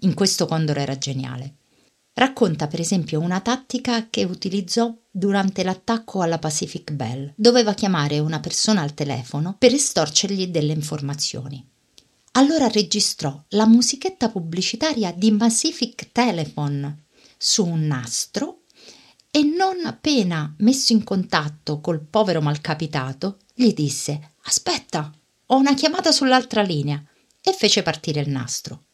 In 0.00 0.14
questo 0.14 0.46
Condor 0.46 0.78
era 0.78 0.96
geniale. 0.96 1.56
Racconta 2.18 2.66
per 2.66 2.80
esempio 2.80 3.20
una 3.20 3.40
tattica 3.40 4.08
che 4.08 4.24
utilizzò 4.24 4.90
durante 5.10 5.62
l'attacco 5.62 6.22
alla 6.22 6.38
Pacific 6.38 6.92
Bell. 6.92 7.30
Doveva 7.36 7.74
chiamare 7.74 8.18
una 8.20 8.40
persona 8.40 8.80
al 8.80 8.94
telefono 8.94 9.54
per 9.58 9.74
estorcergli 9.74 10.46
delle 10.46 10.72
informazioni. 10.72 11.62
Allora 12.32 12.68
registrò 12.68 13.38
la 13.48 13.66
musichetta 13.66 14.30
pubblicitaria 14.30 15.12
di 15.12 15.30
Pacific 15.36 16.10
Telephone 16.10 17.04
su 17.36 17.66
un 17.66 17.86
nastro 17.86 18.62
e 19.30 19.42
non 19.42 19.84
appena 19.84 20.54
messo 20.60 20.94
in 20.94 21.04
contatto 21.04 21.80
col 21.82 22.00
povero 22.00 22.40
malcapitato, 22.40 23.40
gli 23.52 23.74
disse 23.74 24.32
Aspetta, 24.44 25.12
ho 25.44 25.56
una 25.58 25.74
chiamata 25.74 26.10
sull'altra 26.12 26.62
linea 26.62 27.04
e 27.42 27.52
fece 27.52 27.82
partire 27.82 28.20
il 28.22 28.30
nastro. 28.30 28.84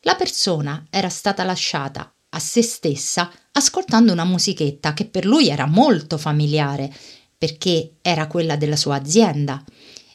La 0.00 0.16
persona 0.16 0.84
era 0.90 1.08
stata 1.08 1.44
lasciata 1.44 2.12
a 2.34 2.38
se 2.38 2.62
stessa 2.62 3.30
ascoltando 3.52 4.12
una 4.12 4.24
musichetta 4.24 4.94
che 4.94 5.06
per 5.06 5.24
lui 5.24 5.48
era 5.48 5.66
molto 5.66 6.18
familiare 6.18 6.92
perché 7.36 7.94
era 8.02 8.26
quella 8.26 8.56
della 8.56 8.76
sua 8.76 8.96
azienda 8.96 9.62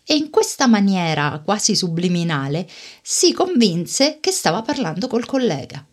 e 0.03 0.15
in 0.15 0.29
questa 0.29 0.67
maniera 0.67 1.41
quasi 1.43 1.75
subliminale 1.75 2.67
si 3.01 3.33
convinse 3.33 4.19
che 4.21 4.31
stava 4.31 4.61
parlando 4.61 5.07
col 5.07 5.25
collega. 5.25 5.85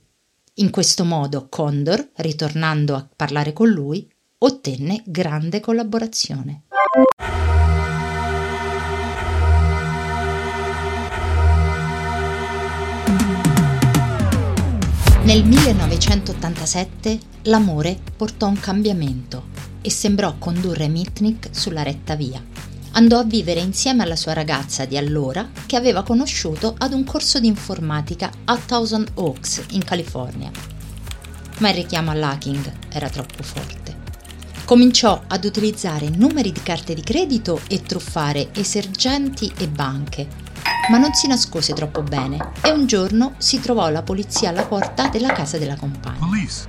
In 0.59 0.71
questo 0.71 1.05
modo 1.05 1.49
Condor, 1.49 2.11
ritornando 2.17 2.95
a 2.95 3.09
parlare 3.17 3.53
con 3.53 3.69
lui, 3.69 4.09
ottenne 4.39 5.03
grande 5.05 5.59
collaborazione. 5.59 6.63
Nel 15.25 15.45
1987 15.45 17.19
l'amore 17.45 17.99
portò 18.17 18.47
un 18.47 18.61
cambiamento 18.61 19.49
e 19.81 19.91
sembrò 19.91 20.37
condurre 20.39 20.89
Mitnick 20.89 21.49
sulla 21.51 21.83
retta 21.83 22.15
via 22.15 22.43
andò 22.95 23.19
a 23.19 23.25
vivere 23.25 23.61
insieme 23.61 24.03
alla 24.03 24.17
sua 24.17 24.33
ragazza 24.33 24.85
di 24.85 24.97
allora 24.97 25.49
che 25.67 25.77
aveva 25.77 26.03
conosciuto 26.03 26.75
ad 26.77 26.93
un 26.93 27.05
corso 27.05 27.41
di 27.41 27.47
informatica 27.47 28.31
a 28.45 28.57
Thousand 28.57 29.13
Oaks 29.15 29.63
in 29.71 29.85
California. 29.85 30.51
Ma 31.59 31.69
il 31.71 31.75
richiamo 31.75 32.11
all'hacking 32.11 32.73
era 32.91 33.09
troppo 33.09 33.43
forte. 33.43 34.03
Cominciò 34.65 35.23
ad 35.27 35.45
utilizzare 35.45 36.09
numeri 36.09 36.51
di 36.51 36.63
carte 36.63 36.95
di 36.95 37.03
credito 37.03 37.61
e 37.69 37.83
truffare 37.83 38.49
esergenti 38.55 39.53
e 39.59 39.69
banche, 39.69 40.27
ma 40.91 40.99
non 40.99 41.15
si 41.15 41.27
nascose 41.27 41.73
troppo 41.73 42.03
bene 42.03 42.53
e 42.63 42.71
un 42.71 42.87
giorno 42.87 43.35
si 43.39 43.61
trovò 43.61 43.89
la 43.89 44.03
polizia 44.03 44.51
alla 44.51 44.67
porta 44.67 45.09
della 45.09 45.33
casa 45.33 45.59
della 45.59 45.77
compagna. 45.77 46.19
Police. 46.19 46.69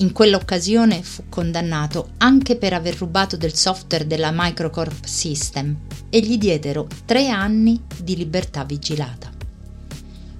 In 0.00 0.12
quell'occasione 0.12 1.02
fu 1.02 1.24
condannato 1.28 2.10
anche 2.18 2.56
per 2.56 2.72
aver 2.72 2.96
rubato 2.96 3.36
del 3.36 3.54
software 3.54 4.06
della 4.06 4.30
Microcorp 4.32 5.04
System 5.04 5.76
e 6.08 6.20
gli 6.20 6.38
diedero 6.38 6.86
tre 7.04 7.28
anni 7.28 7.82
di 8.00 8.16
libertà 8.16 8.62
vigilata. 8.64 9.28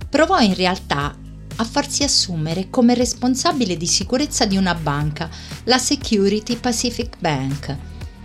Provò 0.08 0.38
in 0.38 0.54
realtà 0.54 1.14
a 1.56 1.64
farsi 1.64 2.04
assumere 2.04 2.70
come 2.70 2.94
responsabile 2.94 3.76
di 3.76 3.86
sicurezza 3.86 4.46
di 4.46 4.56
una 4.56 4.74
banca, 4.74 5.28
la 5.64 5.78
Security 5.78 6.56
Pacific 6.56 7.16
Bank. 7.18 7.76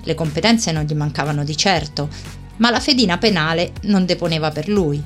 Le 0.03 0.13
competenze 0.15 0.71
non 0.71 0.83
gli 0.83 0.93
mancavano 0.93 1.43
di 1.43 1.57
certo, 1.57 2.09
ma 2.57 2.69
la 2.69 2.79
fedina 2.79 3.17
penale 3.17 3.73
non 3.83 4.05
deponeva 4.05 4.51
per 4.51 4.67
lui. 4.67 5.01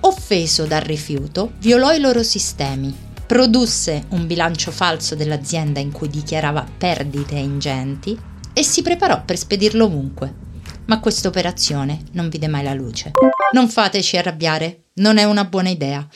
Offeso 0.00 0.64
dal 0.64 0.82
rifiuto, 0.82 1.52
violò 1.58 1.92
i 1.92 2.00
loro 2.00 2.22
sistemi 2.22 3.12
produsse 3.26 4.04
un 4.10 4.26
bilancio 4.26 4.70
falso 4.70 5.14
dell'azienda 5.14 5.80
in 5.80 5.92
cui 5.92 6.08
dichiarava 6.08 6.66
perdite 6.76 7.36
ingenti 7.36 8.18
e 8.52 8.62
si 8.62 8.82
preparò 8.82 9.24
per 9.24 9.38
spedirlo 9.38 9.86
ovunque. 9.86 10.42
Ma 10.86 11.00
questa 11.00 11.28
operazione 11.28 12.02
non 12.12 12.28
vide 12.28 12.46
mai 12.48 12.62
la 12.62 12.74
luce. 12.74 13.12
Non 13.52 13.68
fateci 13.68 14.16
arrabbiare, 14.16 14.84
non 14.94 15.16
è 15.16 15.24
una 15.24 15.44
buona 15.44 15.70
idea, 15.70 16.06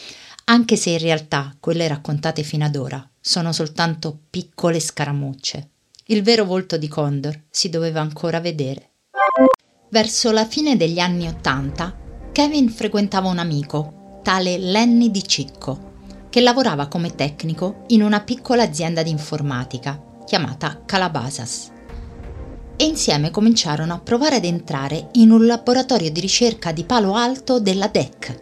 anche 0.45 0.77
se 0.77 0.91
in 0.91 0.99
realtà 0.99 1.57
quelle 1.59 1.89
raccontate 1.89 2.43
fino 2.43 2.65
ad 2.65 2.77
ora 2.77 3.09
sono 3.21 3.53
soltanto 3.53 4.19
piccole 4.31 4.79
scaramucce. 4.79 5.71
Il 6.07 6.23
vero 6.23 6.45
volto 6.45 6.77
di 6.77 6.89
Condor 6.89 7.45
si 7.51 7.69
doveva 7.71 8.01
ancora 8.01 8.41
vedere. 8.41 8.91
Verso 9.91 10.31
la 10.33 10.45
fine 10.45 10.77
degli 10.77 10.99
anni 10.99 11.27
Ottanta, 11.27 11.97
Kevin 12.31 12.69
frequentava 12.69 13.29
un 13.29 13.39
amico, 13.39 14.21
tale 14.23 14.59
Lenny 14.59 15.11
Di 15.11 15.27
Cicco, 15.27 15.93
che 16.29 16.41
lavorava 16.43 16.89
come 16.89 17.15
tecnico 17.15 17.85
in 17.89 18.03
una 18.03 18.21
piccola 18.21 18.65
azienda 18.65 19.03
di 19.03 19.09
informatica 19.09 19.99
chiamata 20.27 20.83
Calabasas. 20.85 21.71
E 22.77 22.85
insieme 22.85 23.31
cominciarono 23.31 23.95
a 23.95 23.99
provare 23.99 24.37
ad 24.37 24.45
entrare 24.45 25.09
in 25.13 25.31
un 25.31 25.47
laboratorio 25.47 26.11
di 26.11 26.21
ricerca 26.21 26.71
di 26.71 26.85
Palo 26.85 27.15
Alto 27.15 27.59
della 27.59 27.89
DEC. 27.89 28.41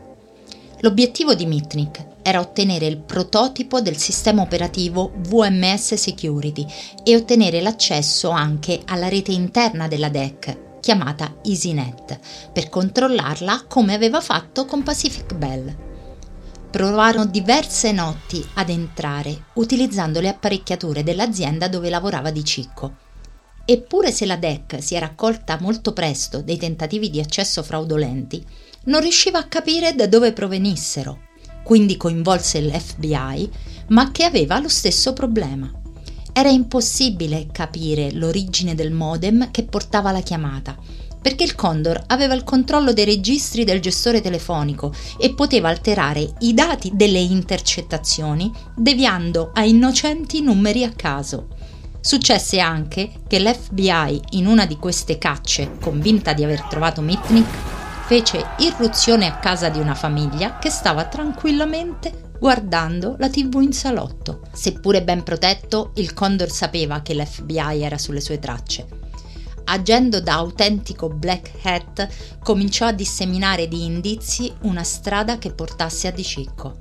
L'obiettivo 0.80 1.34
di 1.34 1.46
Mitnick 1.46 2.04
era 2.22 2.40
ottenere 2.40 2.86
il 2.86 2.98
prototipo 2.98 3.80
del 3.80 3.96
sistema 3.96 4.42
operativo 4.42 5.12
VMS 5.14 5.94
Security 5.94 6.66
e 7.04 7.14
ottenere 7.14 7.60
l'accesso 7.60 8.30
anche 8.30 8.82
alla 8.86 9.08
rete 9.08 9.30
interna 9.30 9.86
della 9.86 10.08
DEC, 10.08 10.64
chiamata 10.86 11.38
EasyNet, 11.42 12.20
per 12.52 12.68
controllarla 12.68 13.64
come 13.66 13.94
aveva 13.94 14.20
fatto 14.20 14.66
con 14.66 14.84
Pacific 14.84 15.34
Bell 15.34 15.76
provarono 16.70 17.26
diverse 17.26 17.90
notti 17.90 18.46
ad 18.54 18.68
entrare 18.68 19.46
utilizzando 19.54 20.20
le 20.20 20.28
apparecchiature 20.28 21.02
dell'azienda 21.02 21.66
dove 21.66 21.90
lavorava 21.90 22.30
Di 22.30 22.44
Cicco. 22.44 22.96
Eppure 23.64 24.12
se 24.12 24.26
la 24.26 24.36
DEC 24.36 24.80
si 24.80 24.94
era 24.94 25.06
accolta 25.06 25.58
molto 25.60 25.92
presto 25.92 26.40
dei 26.40 26.56
tentativi 26.56 27.10
di 27.10 27.18
accesso 27.18 27.64
fraudolenti, 27.64 28.46
non 28.84 29.00
riusciva 29.00 29.40
a 29.40 29.48
capire 29.48 29.92
da 29.96 30.06
dove 30.06 30.32
provenissero. 30.32 31.22
Quindi 31.64 31.96
coinvolse 31.96 32.60
l'FBI, 32.60 33.50
ma 33.88 34.12
che 34.12 34.22
aveva 34.22 34.60
lo 34.60 34.68
stesso 34.68 35.12
problema. 35.14 35.85
Era 36.38 36.50
impossibile 36.50 37.46
capire 37.50 38.12
l'origine 38.12 38.74
del 38.74 38.92
modem 38.92 39.50
che 39.50 39.62
portava 39.62 40.12
la 40.12 40.20
chiamata, 40.20 40.76
perché 41.18 41.44
il 41.44 41.54
Condor 41.54 42.02
aveva 42.08 42.34
il 42.34 42.44
controllo 42.44 42.92
dei 42.92 43.06
registri 43.06 43.64
del 43.64 43.80
gestore 43.80 44.20
telefonico 44.20 44.92
e 45.16 45.32
poteva 45.32 45.70
alterare 45.70 46.34
i 46.40 46.52
dati 46.52 46.90
delle 46.92 47.20
intercettazioni 47.20 48.52
deviando 48.76 49.50
a 49.54 49.64
innocenti 49.64 50.42
numeri 50.42 50.84
a 50.84 50.92
caso. 50.94 51.46
Successe 52.02 52.60
anche 52.60 53.12
che 53.26 53.40
l'FBI 53.40 54.20
in 54.32 54.46
una 54.46 54.66
di 54.66 54.76
queste 54.76 55.16
cacce, 55.16 55.78
convinta 55.80 56.34
di 56.34 56.44
aver 56.44 56.64
trovato 56.64 57.00
Mitnick, 57.00 58.04
fece 58.04 58.44
irruzione 58.58 59.24
a 59.24 59.38
casa 59.38 59.70
di 59.70 59.78
una 59.78 59.94
famiglia 59.94 60.58
che 60.58 60.68
stava 60.68 61.06
tranquillamente 61.06 62.25
guardando 62.38 63.16
la 63.18 63.28
tv 63.28 63.60
in 63.60 63.72
salotto. 63.72 64.42
Seppure 64.52 65.02
ben 65.02 65.22
protetto, 65.22 65.92
il 65.96 66.14
Condor 66.14 66.50
sapeva 66.50 67.02
che 67.02 67.14
l'FBI 67.14 67.82
era 67.82 67.98
sulle 67.98 68.20
sue 68.20 68.38
tracce. 68.38 68.86
Agendo 69.68 70.20
da 70.20 70.34
autentico 70.34 71.08
black 71.08 71.50
hat, 71.62 72.08
cominciò 72.40 72.86
a 72.86 72.92
disseminare 72.92 73.66
di 73.66 73.84
indizi 73.84 74.52
una 74.62 74.84
strada 74.84 75.38
che 75.38 75.50
portasse 75.50 76.06
a 76.06 76.12
Di 76.12 76.22
Cicco, 76.22 76.76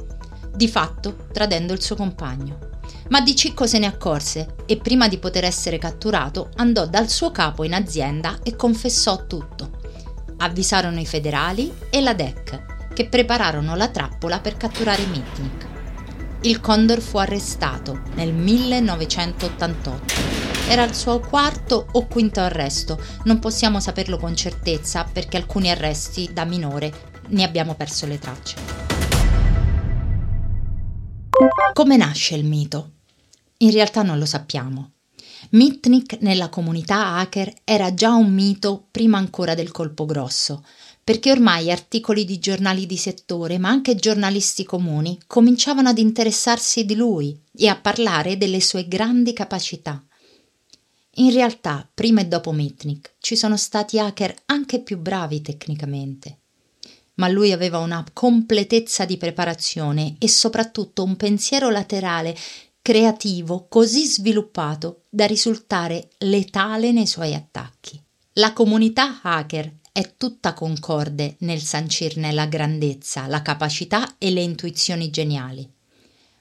di 0.53 0.67
fatto 0.67 1.27
tradendo 1.31 1.73
il 1.73 1.81
suo 1.81 1.95
compagno. 1.95 2.73
Ma 3.09 3.21
Di 3.21 3.35
Cicco 3.35 3.65
se 3.65 3.79
ne 3.79 3.87
accorse 3.87 4.55
e 4.65 4.77
prima 4.77 5.07
di 5.07 5.17
poter 5.17 5.45
essere 5.45 5.77
catturato 5.77 6.49
andò 6.55 6.85
dal 6.85 7.09
suo 7.09 7.31
capo 7.31 7.63
in 7.63 7.73
azienda 7.73 8.39
e 8.43 8.55
confessò 8.55 9.25
tutto. 9.25 9.71
Avvisarono 10.37 10.99
i 10.99 11.05
federali 11.05 11.73
e 11.89 12.01
la 12.01 12.13
DEC, 12.13 12.74
che 12.95 13.07
prepararono 13.09 13.75
la 13.75 13.89
trappola 13.89 14.39
per 14.39 14.55
catturare 14.55 15.05
Mitnick. 15.05 15.67
Il 16.43 16.61
Condor 16.61 17.01
fu 17.01 17.17
arrestato 17.17 18.03
nel 18.13 18.33
1988. 18.33 20.13
Era 20.69 20.83
il 20.83 20.95
suo 20.95 21.19
quarto 21.19 21.87
o 21.91 22.07
quinto 22.07 22.39
arresto, 22.39 22.97
non 23.25 23.39
possiamo 23.39 23.81
saperlo 23.81 24.17
con 24.17 24.33
certezza 24.33 25.03
perché 25.03 25.35
alcuni 25.35 25.69
arresti 25.69 26.29
da 26.31 26.45
minore 26.45 27.11
ne 27.27 27.43
abbiamo 27.43 27.75
perso 27.75 28.05
le 28.07 28.17
tracce. 28.17 28.55
Come 31.73 31.97
nasce 31.97 32.35
il 32.35 32.45
mito? 32.45 32.91
In 33.57 33.71
realtà 33.71 34.03
non 34.03 34.17
lo 34.17 34.25
sappiamo. 34.25 34.91
Mitnick 35.49 36.21
nella 36.21 36.47
comunità 36.49 37.17
hacker 37.17 37.53
era 37.65 37.93
già 37.93 38.13
un 38.13 38.33
mito 38.33 38.87
prima 38.89 39.17
ancora 39.17 39.53
del 39.53 39.71
colpo 39.71 40.05
grosso, 40.05 40.63
perché 41.05 41.29
ormai 41.29 41.69
articoli 41.69 42.25
di 42.25 42.39
giornali 42.39 42.87
di 42.87 42.97
settore, 42.97 43.59
ma 43.59 43.69
anche 43.69 43.93
giornalisti 43.93 44.63
comuni, 44.63 45.19
cominciavano 45.27 45.89
ad 45.89 45.99
interessarsi 45.99 46.83
di 46.83 46.95
lui 46.95 47.39
e 47.55 47.67
a 47.67 47.75
parlare 47.75 48.37
delle 48.37 48.59
sue 48.59 48.87
grandi 48.87 49.31
capacità. 49.31 50.03
In 51.17 51.31
realtà, 51.31 51.87
prima 51.93 52.21
e 52.21 52.25
dopo 52.25 52.51
Mitnick, 52.51 53.17
ci 53.19 53.35
sono 53.35 53.55
stati 53.55 53.99
hacker 53.99 54.33
anche 54.45 54.81
più 54.81 54.97
bravi 54.97 55.43
tecnicamente. 55.43 56.39
Ma 57.17 57.27
lui 57.27 57.51
aveva 57.51 57.77
una 57.77 58.03
completezza 58.11 59.05
di 59.05 59.17
preparazione 59.17 60.15
e 60.17 60.27
soprattutto 60.27 61.03
un 61.03 61.15
pensiero 61.17 61.69
laterale 61.69 62.35
creativo 62.81 63.67
così 63.69 64.07
sviluppato 64.07 65.03
da 65.07 65.27
risultare 65.27 66.09
letale 66.17 66.91
nei 66.91 67.05
suoi 67.05 67.35
attacchi. 67.35 68.01
La 68.33 68.53
comunità 68.53 69.21
hacker 69.21 69.71
è 69.95 70.15
tutta 70.17 70.53
concorde 70.53 71.37
nel 71.39 71.61
sancirne 71.61 72.33
la 72.33 72.47
grandezza, 72.47 73.27
la 73.27 73.41
capacità 73.41 74.15
e 74.17 74.29
le 74.29 74.41
intuizioni 74.41 75.09
geniali, 75.09 75.65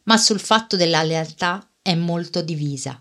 ma 0.04 0.16
sul 0.16 0.40
fatto 0.40 0.75
della 0.75 1.04
lealtà 1.04 1.64
è 1.80 1.94
molto 1.94 2.42
divisa. 2.42 3.00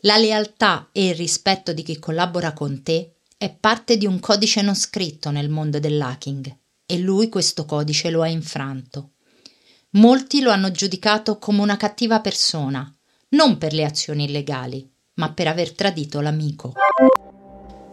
La 0.00 0.16
lealtà 0.16 0.88
e 0.90 1.10
il 1.10 1.14
rispetto 1.14 1.72
di 1.72 1.84
chi 1.84 2.00
collabora 2.00 2.54
con 2.54 2.82
te 2.82 3.18
è 3.36 3.54
parte 3.54 3.96
di 3.96 4.04
un 4.04 4.18
codice 4.18 4.62
non 4.62 4.74
scritto 4.74 5.30
nel 5.30 5.48
mondo 5.48 5.78
dell'hacking 5.78 6.56
e 6.84 6.98
lui 6.98 7.28
questo 7.28 7.64
codice 7.64 8.10
lo 8.10 8.22
ha 8.22 8.28
infranto. 8.28 9.12
Molti 9.90 10.40
lo 10.40 10.50
hanno 10.50 10.72
giudicato 10.72 11.38
come 11.38 11.60
una 11.60 11.76
cattiva 11.76 12.20
persona, 12.20 12.92
non 13.28 13.58
per 13.58 13.72
le 13.74 13.84
azioni 13.84 14.24
illegali, 14.24 14.92
ma 15.14 15.32
per 15.32 15.46
aver 15.46 15.72
tradito 15.72 16.20
l'amico. 16.20 16.72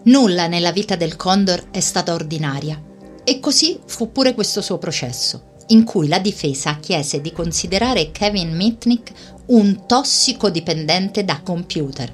Nulla 0.07 0.45
nella 0.45 0.71
vita 0.71 0.95
del 0.95 1.15
Condor 1.15 1.71
è 1.71 1.79
stata 1.79 2.13
ordinaria, 2.13 2.79
e 3.23 3.39
così 3.39 3.79
fu 3.87 4.11
pure 4.11 4.35
questo 4.35 4.61
suo 4.61 4.77
processo, 4.77 5.55
in 5.69 5.83
cui 5.83 6.07
la 6.07 6.19
difesa 6.19 6.77
chiese 6.79 7.21
di 7.21 7.31
considerare 7.31 8.11
Kevin 8.11 8.55
Mitnick 8.55 9.11
un 9.47 9.87
tossicodipendente 9.87 11.25
da 11.25 11.41
computer 11.41 12.13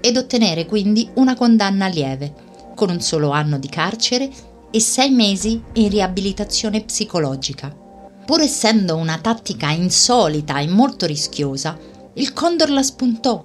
ed 0.00 0.16
ottenere 0.16 0.66
quindi 0.66 1.10
una 1.14 1.34
condanna 1.34 1.88
lieve, 1.88 2.32
con 2.76 2.90
un 2.90 3.00
solo 3.00 3.30
anno 3.30 3.58
di 3.58 3.68
carcere 3.68 4.30
e 4.70 4.78
sei 4.78 5.10
mesi 5.10 5.60
in 5.72 5.88
riabilitazione 5.88 6.84
psicologica. 6.84 7.76
Pur 8.24 8.40
essendo 8.40 8.94
una 8.94 9.18
tattica 9.18 9.70
insolita 9.70 10.60
e 10.60 10.68
molto 10.68 11.06
rischiosa, 11.06 11.76
il 12.14 12.32
Condor 12.32 12.70
la 12.70 12.84
spuntò. 12.84 13.44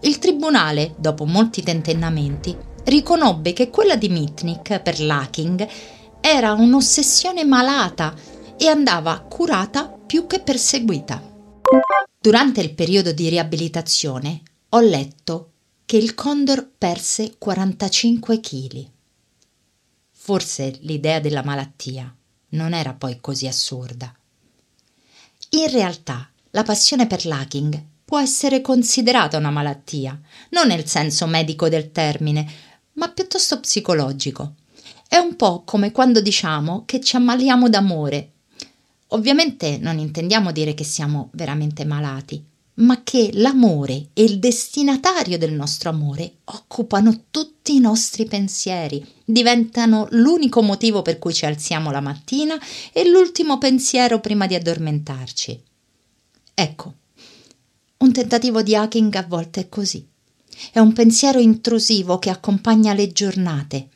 Il 0.00 0.18
tribunale, 0.18 0.94
dopo 0.96 1.26
molti 1.26 1.62
tentennamenti, 1.62 2.56
riconobbe 2.84 3.52
che 3.52 3.70
quella 3.70 3.96
di 3.96 4.08
Mitnick 4.08 4.80
per 4.80 5.00
l'hacking 5.00 5.68
era 6.20 6.52
un'ossessione 6.52 7.44
malata 7.44 8.14
e 8.56 8.68
andava 8.68 9.18
curata 9.20 9.88
più 9.88 10.26
che 10.26 10.40
perseguita. 10.40 11.22
Durante 12.20 12.60
il 12.60 12.74
periodo 12.74 13.12
di 13.12 13.28
riabilitazione 13.28 14.42
ho 14.70 14.80
letto 14.80 15.52
che 15.86 15.96
il 15.96 16.14
Condor 16.14 16.68
perse 16.76 17.36
45 17.38 18.40
kg. 18.40 18.86
Forse 20.10 20.76
l'idea 20.80 21.18
della 21.20 21.42
malattia 21.42 22.14
non 22.50 22.74
era 22.74 22.92
poi 22.92 23.18
così 23.20 23.46
assurda. 23.46 24.14
In 25.50 25.70
realtà, 25.70 26.30
la 26.50 26.62
passione 26.62 27.06
per 27.06 27.24
l'hacking 27.24 27.82
può 28.04 28.20
essere 28.20 28.60
considerata 28.60 29.36
una 29.36 29.50
malattia, 29.50 30.20
non 30.50 30.66
nel 30.66 30.86
senso 30.86 31.26
medico 31.26 31.68
del 31.68 31.90
termine, 31.90 32.46
ma 33.00 33.08
piuttosto 33.08 33.58
psicologico. 33.58 34.56
È 35.08 35.16
un 35.16 35.34
po' 35.34 35.62
come 35.64 35.90
quando 35.90 36.20
diciamo 36.20 36.84
che 36.84 37.00
ci 37.00 37.16
ammaliamo 37.16 37.70
d'amore. 37.70 38.32
Ovviamente 39.08 39.78
non 39.78 39.98
intendiamo 39.98 40.52
dire 40.52 40.74
che 40.74 40.84
siamo 40.84 41.30
veramente 41.32 41.86
malati, 41.86 42.44
ma 42.74 43.02
che 43.02 43.30
l'amore 43.32 44.08
e 44.12 44.22
il 44.22 44.38
destinatario 44.38 45.38
del 45.38 45.52
nostro 45.54 45.88
amore 45.88 46.34
occupano 46.44 47.24
tutti 47.30 47.74
i 47.74 47.80
nostri 47.80 48.26
pensieri, 48.26 49.04
diventano 49.24 50.06
l'unico 50.10 50.62
motivo 50.62 51.00
per 51.00 51.18
cui 51.18 51.32
ci 51.32 51.46
alziamo 51.46 51.90
la 51.90 52.00
mattina 52.00 52.56
e 52.92 53.08
l'ultimo 53.08 53.56
pensiero 53.56 54.20
prima 54.20 54.46
di 54.46 54.54
addormentarci. 54.54 55.62
Ecco, 56.52 56.94
un 57.96 58.12
tentativo 58.12 58.62
di 58.62 58.76
hacking 58.76 59.14
a 59.14 59.24
volte 59.26 59.62
è 59.62 59.68
così. 59.70 60.06
È 60.72 60.78
un 60.78 60.92
pensiero 60.92 61.38
intrusivo 61.38 62.18
che 62.18 62.30
accompagna 62.30 62.92
le 62.92 63.12
giornate. 63.12 63.88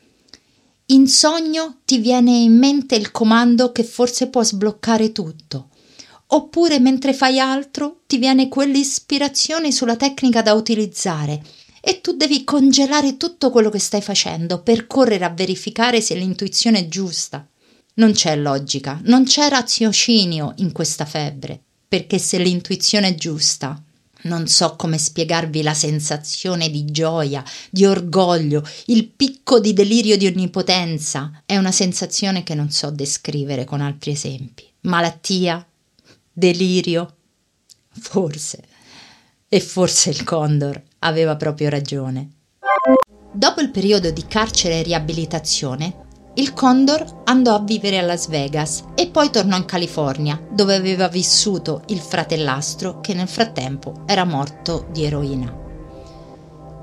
In 0.87 1.07
sogno 1.07 1.77
ti 1.85 1.97
viene 1.97 2.31
in 2.31 2.57
mente 2.57 2.95
il 2.95 3.11
comando 3.11 3.71
che 3.71 3.83
forse 3.83 4.27
può 4.27 4.43
sbloccare 4.43 5.11
tutto 5.11 5.69
oppure 6.27 6.79
mentre 6.79 7.13
fai 7.13 7.39
altro 7.39 8.01
ti 8.07 8.17
viene 8.17 8.47
quell'ispirazione 8.47 9.71
sulla 9.71 9.95
tecnica 9.95 10.41
da 10.41 10.53
utilizzare 10.53 11.41
e 11.81 12.01
tu 12.01 12.13
devi 12.13 12.43
congelare 12.43 13.17
tutto 13.17 13.51
quello 13.51 13.69
che 13.69 13.79
stai 13.79 14.01
facendo 14.01 14.63
per 14.63 14.87
correre 14.87 15.23
a 15.23 15.29
verificare 15.29 16.01
se 16.01 16.15
l'intuizione 16.15 16.79
è 16.79 16.87
giusta. 16.87 17.47
Non 17.95 18.11
c'è 18.11 18.35
logica, 18.35 18.99
non 19.03 19.23
c'è 19.23 19.49
raziocinio 19.49 20.53
in 20.57 20.71
questa 20.71 21.05
febbre, 21.05 21.61
perché 21.87 22.17
se 22.17 22.39
l'intuizione 22.39 23.09
è 23.09 23.15
giusta, 23.15 23.79
non 24.25 24.47
so 24.47 24.75
come 24.75 24.97
spiegarvi 24.97 25.61
la 25.61 25.73
sensazione 25.73 26.69
di 26.69 26.85
gioia, 26.85 27.43
di 27.69 27.85
orgoglio, 27.85 28.63
il 28.87 29.07
picco 29.07 29.59
di 29.59 29.73
delirio 29.73 30.17
di 30.17 30.27
onnipotenza. 30.27 31.41
È 31.45 31.57
una 31.57 31.71
sensazione 31.71 32.43
che 32.43 32.53
non 32.55 32.69
so 32.69 32.91
descrivere 32.91 33.65
con 33.65 33.81
altri 33.81 34.11
esempi. 34.11 34.63
Malattia, 34.81 35.65
Delirio? 36.37 37.15
Forse. 37.87 38.63
E 39.47 39.59
forse 39.61 40.09
il 40.09 40.23
Condor 40.23 40.81
aveva 40.99 41.37
proprio 41.37 41.69
ragione. 41.69 42.31
Dopo 43.31 43.61
il 43.61 43.69
periodo 43.69 44.11
di 44.11 44.25
carcere 44.27 44.79
e 44.79 44.83
riabilitazione, 44.83 46.04
il 46.37 46.53
Condor 46.53 47.21
andò 47.25 47.55
a 47.55 47.61
vivere 47.61 47.97
a 47.97 48.01
Las 48.01 48.27
Vegas 48.27 48.83
e 48.93 49.07
poi 49.07 49.29
tornò 49.29 49.55
in 49.55 49.65
California, 49.65 50.39
dove 50.51 50.75
aveva 50.75 51.07
vissuto 51.07 51.83
il 51.87 51.99
fratellastro 51.99 52.99
che 52.99 53.13
nel 53.13 53.29
frattempo 53.29 54.03
era 54.05 54.25
morto 54.25 54.87
di 54.91 55.05
eroina. 55.05 55.63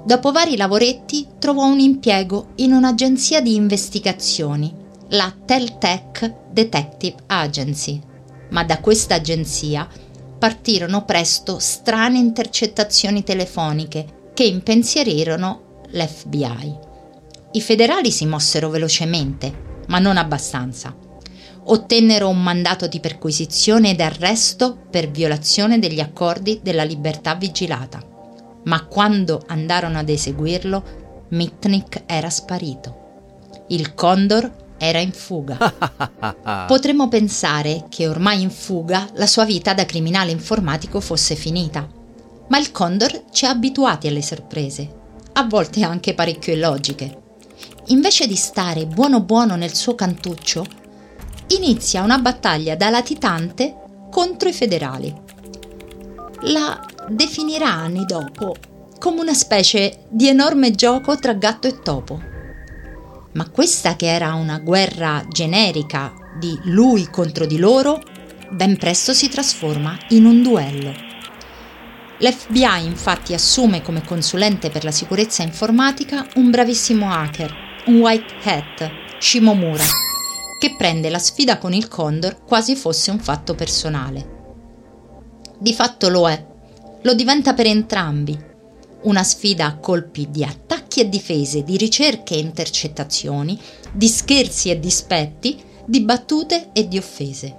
Dopo 0.04 0.32
vari 0.32 0.56
lavoretti 0.56 1.28
trovò 1.38 1.66
un 1.66 1.78
impiego 1.78 2.52
in 2.56 2.72
un'agenzia 2.72 3.42
di 3.42 3.54
investigazioni, 3.54 4.74
la 5.08 5.32
Teltech 5.44 6.48
Detective 6.50 7.16
Agency, 7.26 8.00
ma 8.50 8.64
da 8.64 8.80
questa 8.80 9.16
agenzia 9.16 9.86
partirono 10.38 11.04
presto 11.04 11.58
strane 11.58 12.18
intercettazioni 12.18 13.22
telefoniche 13.22 14.30
che 14.32 14.44
impensierirono 14.44 15.82
l'FBI. 15.90 16.90
I 17.54 17.60
federali 17.60 18.10
si 18.10 18.24
mossero 18.24 18.70
velocemente, 18.70 19.82
ma 19.88 19.98
non 19.98 20.16
abbastanza. 20.16 20.96
Ottennero 21.64 22.28
un 22.28 22.42
mandato 22.42 22.86
di 22.86 22.98
perquisizione 22.98 23.90
ed 23.90 24.00
arresto 24.00 24.76
per 24.90 25.10
violazione 25.10 25.78
degli 25.78 26.00
accordi 26.00 26.60
della 26.62 26.82
libertà 26.82 27.34
vigilata. 27.34 28.02
Ma 28.64 28.84
quando 28.86 29.42
andarono 29.46 29.98
ad 29.98 30.08
eseguirlo, 30.08 31.26
Mitnick 31.28 32.04
era 32.06 32.30
sparito. 32.30 33.00
Il 33.68 33.94
Condor 33.94 34.50
era 34.78 34.98
in 34.98 35.12
fuga. 35.12 35.56
Potremmo 36.66 37.08
pensare 37.08 37.84
che 37.90 38.08
ormai 38.08 38.40
in 38.40 38.50
fuga 38.50 39.08
la 39.14 39.26
sua 39.26 39.44
vita 39.44 39.74
da 39.74 39.84
criminale 39.84 40.30
informatico 40.30 41.00
fosse 41.00 41.34
finita. 41.34 41.86
Ma 42.48 42.58
il 42.58 42.72
Condor 42.72 43.24
ci 43.30 43.44
ha 43.44 43.50
abituati 43.50 44.08
alle 44.08 44.22
sorprese, 44.22 44.90
a 45.34 45.44
volte 45.44 45.82
anche 45.84 46.14
parecchio 46.14 46.54
illogiche. 46.54 47.21
Invece 47.86 48.26
di 48.26 48.36
stare 48.36 48.86
buono 48.86 49.20
buono 49.22 49.56
nel 49.56 49.74
suo 49.74 49.94
cantuccio, 49.94 50.64
inizia 51.48 52.02
una 52.02 52.18
battaglia 52.18 52.76
da 52.76 52.90
latitante 52.90 53.76
contro 54.10 54.48
i 54.48 54.52
federali. 54.52 55.12
La 56.42 56.84
definirà 57.08 57.68
anni 57.68 58.04
dopo 58.04 58.54
come 58.98 59.20
una 59.20 59.34
specie 59.34 60.04
di 60.08 60.28
enorme 60.28 60.70
gioco 60.70 61.16
tra 61.16 61.32
gatto 61.32 61.66
e 61.66 61.80
topo. 61.82 62.20
Ma 63.32 63.48
questa 63.48 63.96
che 63.96 64.06
era 64.06 64.34
una 64.34 64.58
guerra 64.58 65.24
generica 65.28 66.12
di 66.38 66.56
lui 66.64 67.08
contro 67.10 67.46
di 67.46 67.58
loro, 67.58 68.00
ben 68.50 68.76
presto 68.76 69.12
si 69.12 69.28
trasforma 69.28 69.98
in 70.10 70.24
un 70.24 70.42
duello. 70.42 70.92
L'FBI 72.18 72.84
infatti 72.84 73.34
assume 73.34 73.82
come 73.82 74.04
consulente 74.04 74.70
per 74.70 74.84
la 74.84 74.92
sicurezza 74.92 75.42
informatica 75.42 76.24
un 76.36 76.50
bravissimo 76.50 77.10
hacker, 77.10 77.70
un 77.84 78.00
white 78.00 78.34
hat, 78.44 78.90
Shimomura, 79.18 79.84
che 80.60 80.74
prende 80.76 81.10
la 81.10 81.18
sfida 81.18 81.58
con 81.58 81.72
il 81.72 81.88
Condor 81.88 82.44
quasi 82.44 82.76
fosse 82.76 83.10
un 83.10 83.18
fatto 83.18 83.54
personale. 83.54 84.40
Di 85.58 85.74
fatto 85.74 86.08
lo 86.08 86.28
è, 86.28 86.46
lo 87.02 87.14
diventa 87.14 87.54
per 87.54 87.66
entrambi. 87.66 88.50
Una 89.02 89.24
sfida 89.24 89.66
a 89.66 89.76
colpi 89.78 90.30
di 90.30 90.44
attacchi 90.44 91.00
e 91.00 91.08
difese, 91.08 91.64
di 91.64 91.76
ricerche 91.76 92.34
e 92.34 92.38
intercettazioni, 92.38 93.58
di 93.90 94.06
scherzi 94.06 94.70
e 94.70 94.78
dispetti, 94.78 95.60
di 95.84 96.02
battute 96.02 96.70
e 96.72 96.86
di 96.86 96.98
offese. 96.98 97.56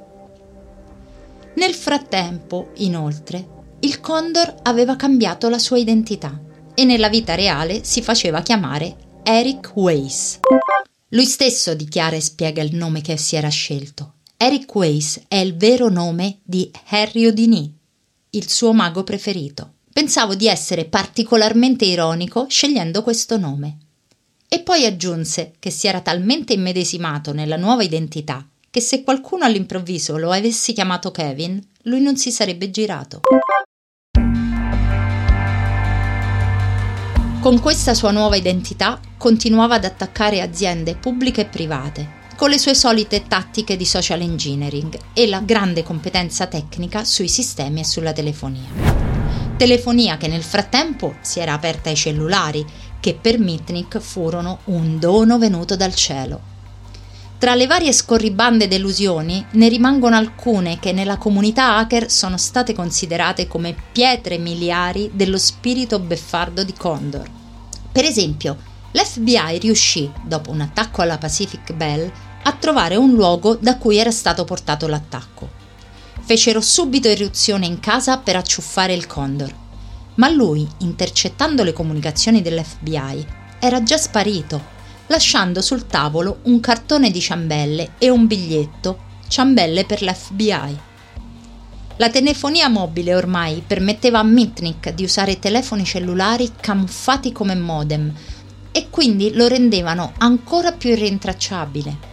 Nel 1.56 1.74
frattempo, 1.74 2.70
inoltre, 2.76 3.48
il 3.82 4.00
Condor 4.00 4.56
aveva 4.62 4.96
cambiato 4.96 5.50
la 5.50 5.60
sua 5.60 5.78
identità 5.78 6.40
e 6.74 6.86
nella 6.86 7.10
vita 7.10 7.36
reale 7.36 7.84
si 7.84 8.02
faceva 8.02 8.42
chiamare 8.42 9.03
Eric 9.26 9.72
Weiss. 9.76 10.40
Lui 11.10 11.26
stesso 11.26 11.74
dichiara 11.76 12.18
e 12.18 12.22
spiega 12.22 12.62
il 12.62 12.76
nome 12.76 13.00
che 13.00 13.16
si 13.16 13.38
era 13.38 13.48
scelto. 13.48 14.16
Eric 14.36 14.76
Weiss 14.76 15.22
è 15.30 15.38
il 15.38 15.56
vero 15.56 15.88
nome 15.88 16.40
di 16.44 16.70
Harry 16.90 17.26
Houdini, 17.26 17.74
il 18.32 18.50
suo 18.50 18.74
mago 18.74 19.06
preferito. 19.06 19.76
Pensavo 19.94 20.36
di 20.36 20.48
essere 20.48 20.84
particolarmente 20.86 21.86
ironico 21.86 22.48
scegliendo 22.50 23.02
questo 23.02 23.38
nome. 23.38 23.78
E 24.50 24.60
poi 24.60 24.86
aggiunse 24.86 25.54
che 25.58 25.70
si 25.70 25.88
era 25.88 26.02
talmente 26.02 26.52
immedesimato 26.52 27.32
nella 27.32 27.58
nuova 27.58 27.84
identità 27.84 28.46
che 28.70 28.82
se 28.82 29.04
qualcuno 29.04 29.46
all'improvviso 29.46 30.18
lo 30.18 30.32
avesse 30.32 30.74
chiamato 30.74 31.12
Kevin, 31.12 31.62
lui 31.84 32.02
non 32.02 32.18
si 32.18 32.32
sarebbe 32.32 32.72
girato. 32.72 33.22
Con 37.44 37.60
questa 37.60 37.94
sua 37.94 38.12
nuova 38.12 38.38
identità 38.38 39.02
continuava 39.18 39.76
ad 39.76 39.84
attaccare 39.84 40.40
aziende 40.40 40.96
pubbliche 40.96 41.42
e 41.42 41.46
private, 41.46 42.22
con 42.38 42.50
le 42.50 42.58
sue 42.58 42.74
solite 42.74 43.28
tattiche 43.28 43.76
di 43.76 43.84
social 43.84 44.22
engineering 44.22 44.98
e 45.12 45.28
la 45.28 45.42
grande 45.42 45.84
competenza 45.84 46.48
tecnica 46.48 47.04
sui 47.04 47.28
sistemi 47.28 47.82
e 47.82 47.84
sulla 47.84 48.14
telefonia. 48.14 48.70
Telefonia 49.58 50.16
che 50.16 50.30
nel 50.30 50.42
frattempo 50.42 51.16
si 51.20 51.42
era 51.42 51.52
aperta 51.52 51.90
ai 51.90 51.98
cellulari, 51.98 52.66
che 53.02 53.14
per 53.14 53.38
Mitnick 53.40 54.00
furono 54.00 54.60
un 54.68 54.98
dono 54.98 55.38
venuto 55.38 55.76
dal 55.76 55.94
cielo. 55.94 56.53
Tra 57.44 57.56
le 57.56 57.68
varie 57.68 57.92
scorribande 57.92 58.70
delusioni 58.70 59.46
ne 59.52 59.68
rimangono 59.68 60.16
alcune 60.16 60.80
che 60.80 60.94
nella 60.94 61.18
comunità 61.18 61.76
hacker 61.76 62.10
sono 62.10 62.38
state 62.38 62.74
considerate 62.74 63.48
come 63.48 63.76
pietre 63.92 64.38
miliari 64.38 65.12
dello 65.14 65.38
spirito 65.38 66.00
beffardo 66.00 66.64
di 66.64 66.72
Condor. 66.72 67.30
Per 67.92 68.06
esempio, 68.06 68.56
l'FBI 68.92 69.60
riuscì, 69.60 70.10
dopo 70.24 70.52
un 70.52 70.62
attacco 70.62 71.02
alla 71.02 71.18
Pacific 71.18 71.74
Bell, 71.74 72.10
a 72.44 72.54
trovare 72.54 72.96
un 72.96 73.12
luogo 73.12 73.56
da 73.56 73.78
cui 73.78 73.98
era 73.98 74.12
stato 74.12 74.46
portato 74.46 74.88
l'attacco. 74.88 75.50
Fecero 76.22 76.62
subito 76.62 77.10
irruzione 77.10 77.66
in 77.66 77.82
casa 77.82 78.20
per 78.20 78.38
acciuffare 78.38 78.94
il 78.94 79.06
Condor, 79.06 79.54
ma 80.16 80.30
lui, 80.30 80.66
intercettando 80.78 81.64
le 81.64 81.74
comunicazioni 81.74 82.42
dell'FBI, 82.42 83.28
era 83.60 83.84
già 83.84 83.98
sparito 83.98 84.73
lasciando 85.14 85.62
sul 85.62 85.86
tavolo 85.86 86.40
un 86.46 86.60
cartone 86.60 87.12
di 87.12 87.22
ciambelle 87.22 87.92
e 88.00 88.10
un 88.10 88.26
biglietto 88.26 89.12
ciambelle 89.28 89.86
per 89.86 90.02
l'FBI. 90.02 90.80
La 91.98 92.10
telefonia 92.10 92.68
mobile 92.68 93.14
ormai 93.14 93.62
permetteva 93.66 94.18
a 94.18 94.24
Mitnick 94.24 94.90
di 94.90 95.04
usare 95.04 95.38
telefoni 95.38 95.86
cellulari 95.86 96.54
camuffati 96.60 97.32
come 97.32 97.54
modem 97.54 98.12
e 98.72 98.90
quindi 98.90 99.36
lo 99.36 99.48
rendevano 99.48 100.14
ancora 100.18 100.72
più 100.72 100.90
irrintracciabile. 100.90 102.12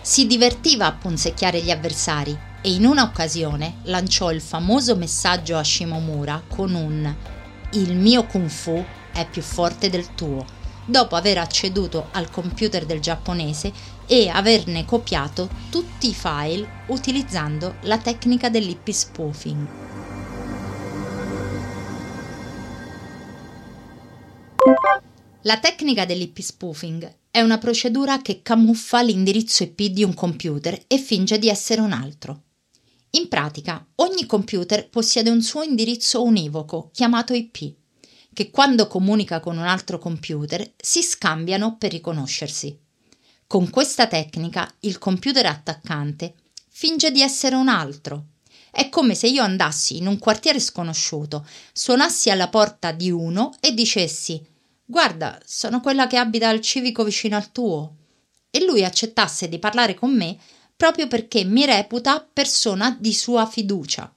Si 0.00 0.26
divertiva 0.26 0.86
a 0.86 0.92
punzecchiare 0.92 1.60
gli 1.60 1.70
avversari 1.70 2.34
e 2.62 2.72
in 2.72 2.86
una 2.86 3.02
occasione 3.02 3.80
lanciò 3.82 4.32
il 4.32 4.40
famoso 4.40 4.96
messaggio 4.96 5.58
a 5.58 5.62
Shimomura 5.62 6.42
con 6.48 6.74
un 6.74 7.14
Il 7.72 7.94
mio 7.94 8.24
kung 8.24 8.48
fu 8.48 8.82
è 9.12 9.26
più 9.28 9.42
forte 9.42 9.90
del 9.90 10.14
tuo 10.14 10.56
dopo 10.88 11.16
aver 11.16 11.36
acceduto 11.36 12.08
al 12.12 12.30
computer 12.30 12.86
del 12.86 13.00
giapponese 13.00 13.70
e 14.06 14.28
averne 14.28 14.86
copiato 14.86 15.50
tutti 15.68 16.08
i 16.08 16.14
file 16.14 16.66
utilizzando 16.86 17.74
la 17.82 17.98
tecnica 17.98 18.48
dell'ip 18.48 18.88
spoofing. 18.88 19.68
La 25.42 25.58
tecnica 25.58 26.06
dell'ip 26.06 26.38
spoofing 26.40 27.16
è 27.30 27.42
una 27.42 27.58
procedura 27.58 28.22
che 28.22 28.40
camuffa 28.40 29.02
l'indirizzo 29.02 29.64
IP 29.64 29.82
di 29.92 30.02
un 30.02 30.14
computer 30.14 30.84
e 30.86 30.96
finge 30.96 31.38
di 31.38 31.50
essere 31.50 31.82
un 31.82 31.92
altro. 31.92 32.44
In 33.10 33.28
pratica, 33.28 33.86
ogni 33.96 34.24
computer 34.24 34.88
possiede 34.88 35.28
un 35.28 35.42
suo 35.42 35.62
indirizzo 35.62 36.22
univoco 36.22 36.90
chiamato 36.92 37.34
IP 37.34 37.77
che 38.38 38.52
quando 38.52 38.86
comunica 38.86 39.40
con 39.40 39.58
un 39.58 39.66
altro 39.66 39.98
computer 39.98 40.74
si 40.80 41.02
scambiano 41.02 41.76
per 41.76 41.90
riconoscersi. 41.90 42.78
Con 43.48 43.68
questa 43.68 44.06
tecnica 44.06 44.72
il 44.82 44.98
computer 44.98 45.44
attaccante 45.46 46.34
finge 46.70 47.10
di 47.10 47.20
essere 47.20 47.56
un 47.56 47.66
altro. 47.66 48.26
È 48.70 48.88
come 48.90 49.16
se 49.16 49.26
io 49.26 49.42
andassi 49.42 49.96
in 49.96 50.06
un 50.06 50.20
quartiere 50.20 50.60
sconosciuto, 50.60 51.44
suonassi 51.72 52.30
alla 52.30 52.46
porta 52.46 52.92
di 52.92 53.10
uno 53.10 53.56
e 53.58 53.74
dicessi 53.74 54.40
Guarda, 54.84 55.36
sono 55.44 55.80
quella 55.80 56.06
che 56.06 56.16
abita 56.16 56.48
al 56.48 56.60
civico 56.60 57.02
vicino 57.02 57.34
al 57.34 57.50
tuo. 57.50 57.96
E 58.50 58.64
lui 58.64 58.84
accettasse 58.84 59.48
di 59.48 59.58
parlare 59.58 59.94
con 59.94 60.14
me 60.14 60.38
proprio 60.76 61.08
perché 61.08 61.42
mi 61.42 61.66
reputa 61.66 62.24
persona 62.32 62.96
di 63.00 63.12
sua 63.12 63.46
fiducia. 63.46 64.14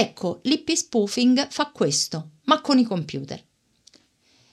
Ecco, 0.00 0.38
l'IP 0.44 0.74
spoofing 0.74 1.48
fa 1.50 1.72
questo, 1.74 2.34
ma 2.44 2.60
con 2.60 2.78
i 2.78 2.84
computer. 2.84 3.44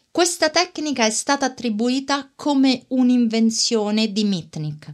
Questa 0.10 0.50
tecnica 0.50 1.06
è 1.06 1.12
stata 1.12 1.46
attribuita 1.46 2.32
come 2.34 2.86
un'invenzione 2.88 4.12
di 4.12 4.24
Mitnick, 4.24 4.92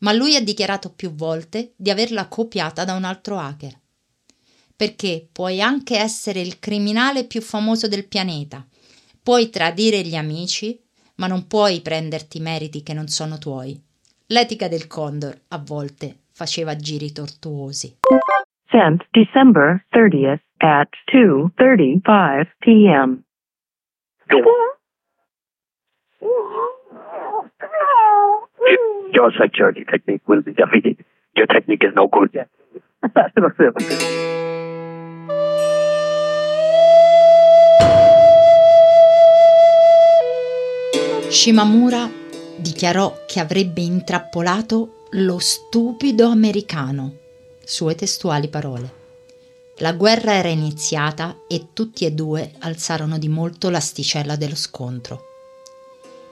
ma 0.00 0.12
lui 0.12 0.36
ha 0.36 0.42
dichiarato 0.42 0.90
più 0.90 1.14
volte 1.14 1.72
di 1.76 1.88
averla 1.88 2.28
copiata 2.28 2.84
da 2.84 2.92
un 2.92 3.04
altro 3.04 3.38
hacker. 3.38 3.80
Perché 4.76 5.26
puoi 5.32 5.62
anche 5.62 5.96
essere 5.96 6.42
il 6.42 6.58
criminale 6.58 7.24
più 7.24 7.40
famoso 7.40 7.88
del 7.88 8.06
pianeta, 8.06 8.68
puoi 9.22 9.48
tradire 9.48 10.02
gli 10.02 10.16
amici, 10.16 10.78
ma 11.14 11.28
non 11.28 11.46
puoi 11.46 11.80
prenderti 11.80 12.40
meriti 12.40 12.82
che 12.82 12.92
non 12.92 13.08
sono 13.08 13.38
tuoi. 13.38 13.80
L'etica 14.26 14.68
del 14.68 14.86
Condor 14.86 15.44
a 15.48 15.58
volte 15.64 16.24
faceva 16.30 16.76
giri 16.76 17.10
tortuosi. 17.10 17.96
Sent 18.74 19.02
December 19.12 19.84
30th 19.94 20.42
at 20.60 20.88
2:35 21.14 22.46
p.m. 22.60 23.24
Your 29.12 29.30
security 29.40 29.84
technique 29.84 30.26
will 30.26 30.42
be 30.42 30.52
defeated. 30.52 31.04
Your 31.36 31.46
technique 31.46 31.84
is 31.84 31.94
no 31.94 32.08
good. 32.08 32.34
Shimamura 41.30 42.08
dichiarò 42.56 43.24
che 43.26 43.40
avrebbe 43.40 43.82
intrappolato 43.82 45.04
lo 45.12 45.38
stupido 45.38 46.28
americano. 46.28 47.23
Sue 47.64 47.94
testuali 47.94 48.48
parole. 48.48 49.02
La 49.78 49.92
guerra 49.92 50.34
era 50.34 50.48
iniziata 50.48 51.38
e 51.48 51.68
tutti 51.72 52.04
e 52.04 52.12
due 52.12 52.52
alzarono 52.60 53.18
di 53.18 53.28
molto 53.28 53.70
l'asticella 53.70 54.36
dello 54.36 54.54
scontro. 54.54 55.22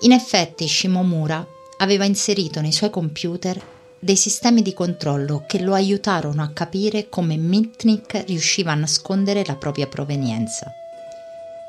In 0.00 0.12
effetti 0.12 0.68
Shimomura 0.68 1.44
aveva 1.78 2.04
inserito 2.04 2.60
nei 2.60 2.72
suoi 2.72 2.90
computer 2.90 3.60
dei 3.98 4.16
sistemi 4.16 4.62
di 4.62 4.74
controllo 4.74 5.44
che 5.46 5.60
lo 5.60 5.74
aiutarono 5.74 6.42
a 6.42 6.50
capire 6.50 7.08
come 7.08 7.36
Mitnick 7.36 8.24
riusciva 8.26 8.72
a 8.72 8.76
nascondere 8.76 9.44
la 9.44 9.56
propria 9.56 9.86
provenienza. 9.86 10.70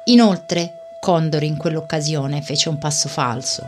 Inoltre, 0.06 0.98
Condor 1.04 1.44
in 1.44 1.58
quell'occasione 1.58 2.42
fece 2.42 2.70
un 2.70 2.78
passo 2.78 3.10
falso. 3.10 3.68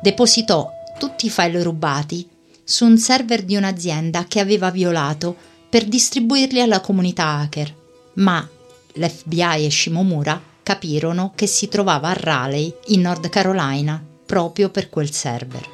Depositò 0.00 0.72
tutti 0.98 1.26
i 1.26 1.30
file 1.30 1.62
rubati 1.64 2.35
su 2.68 2.84
un 2.84 2.98
server 2.98 3.44
di 3.44 3.54
un'azienda 3.54 4.24
che 4.24 4.40
aveva 4.40 4.72
violato 4.72 5.36
per 5.68 5.84
distribuirli 5.84 6.60
alla 6.60 6.80
comunità 6.80 7.38
hacker, 7.38 7.72
ma 8.14 8.46
l'FBI 8.94 9.64
e 9.64 9.70
Shimomura 9.70 10.42
capirono 10.64 11.30
che 11.36 11.46
si 11.46 11.68
trovava 11.68 12.08
a 12.08 12.14
Raleigh, 12.14 12.74
in 12.86 13.02
North 13.02 13.28
Carolina, 13.28 14.04
proprio 14.26 14.68
per 14.70 14.88
quel 14.88 15.12
server. 15.12 15.64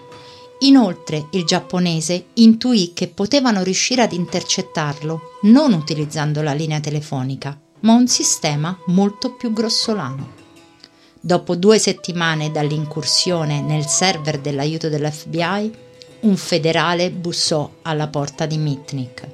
Inoltre 0.60 1.28
il 1.30 1.44
giapponese 1.44 2.26
intuì 2.34 2.92
che 2.94 3.08
potevano 3.08 3.62
riuscire 3.62 4.02
ad 4.02 4.12
intercettarlo 4.12 5.38
non 5.44 5.72
utilizzando 5.72 6.42
la 6.42 6.52
linea 6.52 6.78
telefonica, 6.78 7.58
ma 7.80 7.94
un 7.94 8.06
sistema 8.06 8.78
molto 8.88 9.32
più 9.32 9.50
grossolano. 9.54 10.40
Dopo 11.18 11.56
due 11.56 11.78
settimane 11.78 12.50
dall'incursione 12.50 13.62
nel 13.62 13.86
server 13.86 14.40
dell'aiuto 14.40 14.90
dell'FBI, 14.90 15.72
un 16.22 16.36
federale 16.36 17.10
bussò 17.10 17.70
alla 17.82 18.08
porta 18.08 18.46
di 18.46 18.56
Mitnick. 18.56 19.28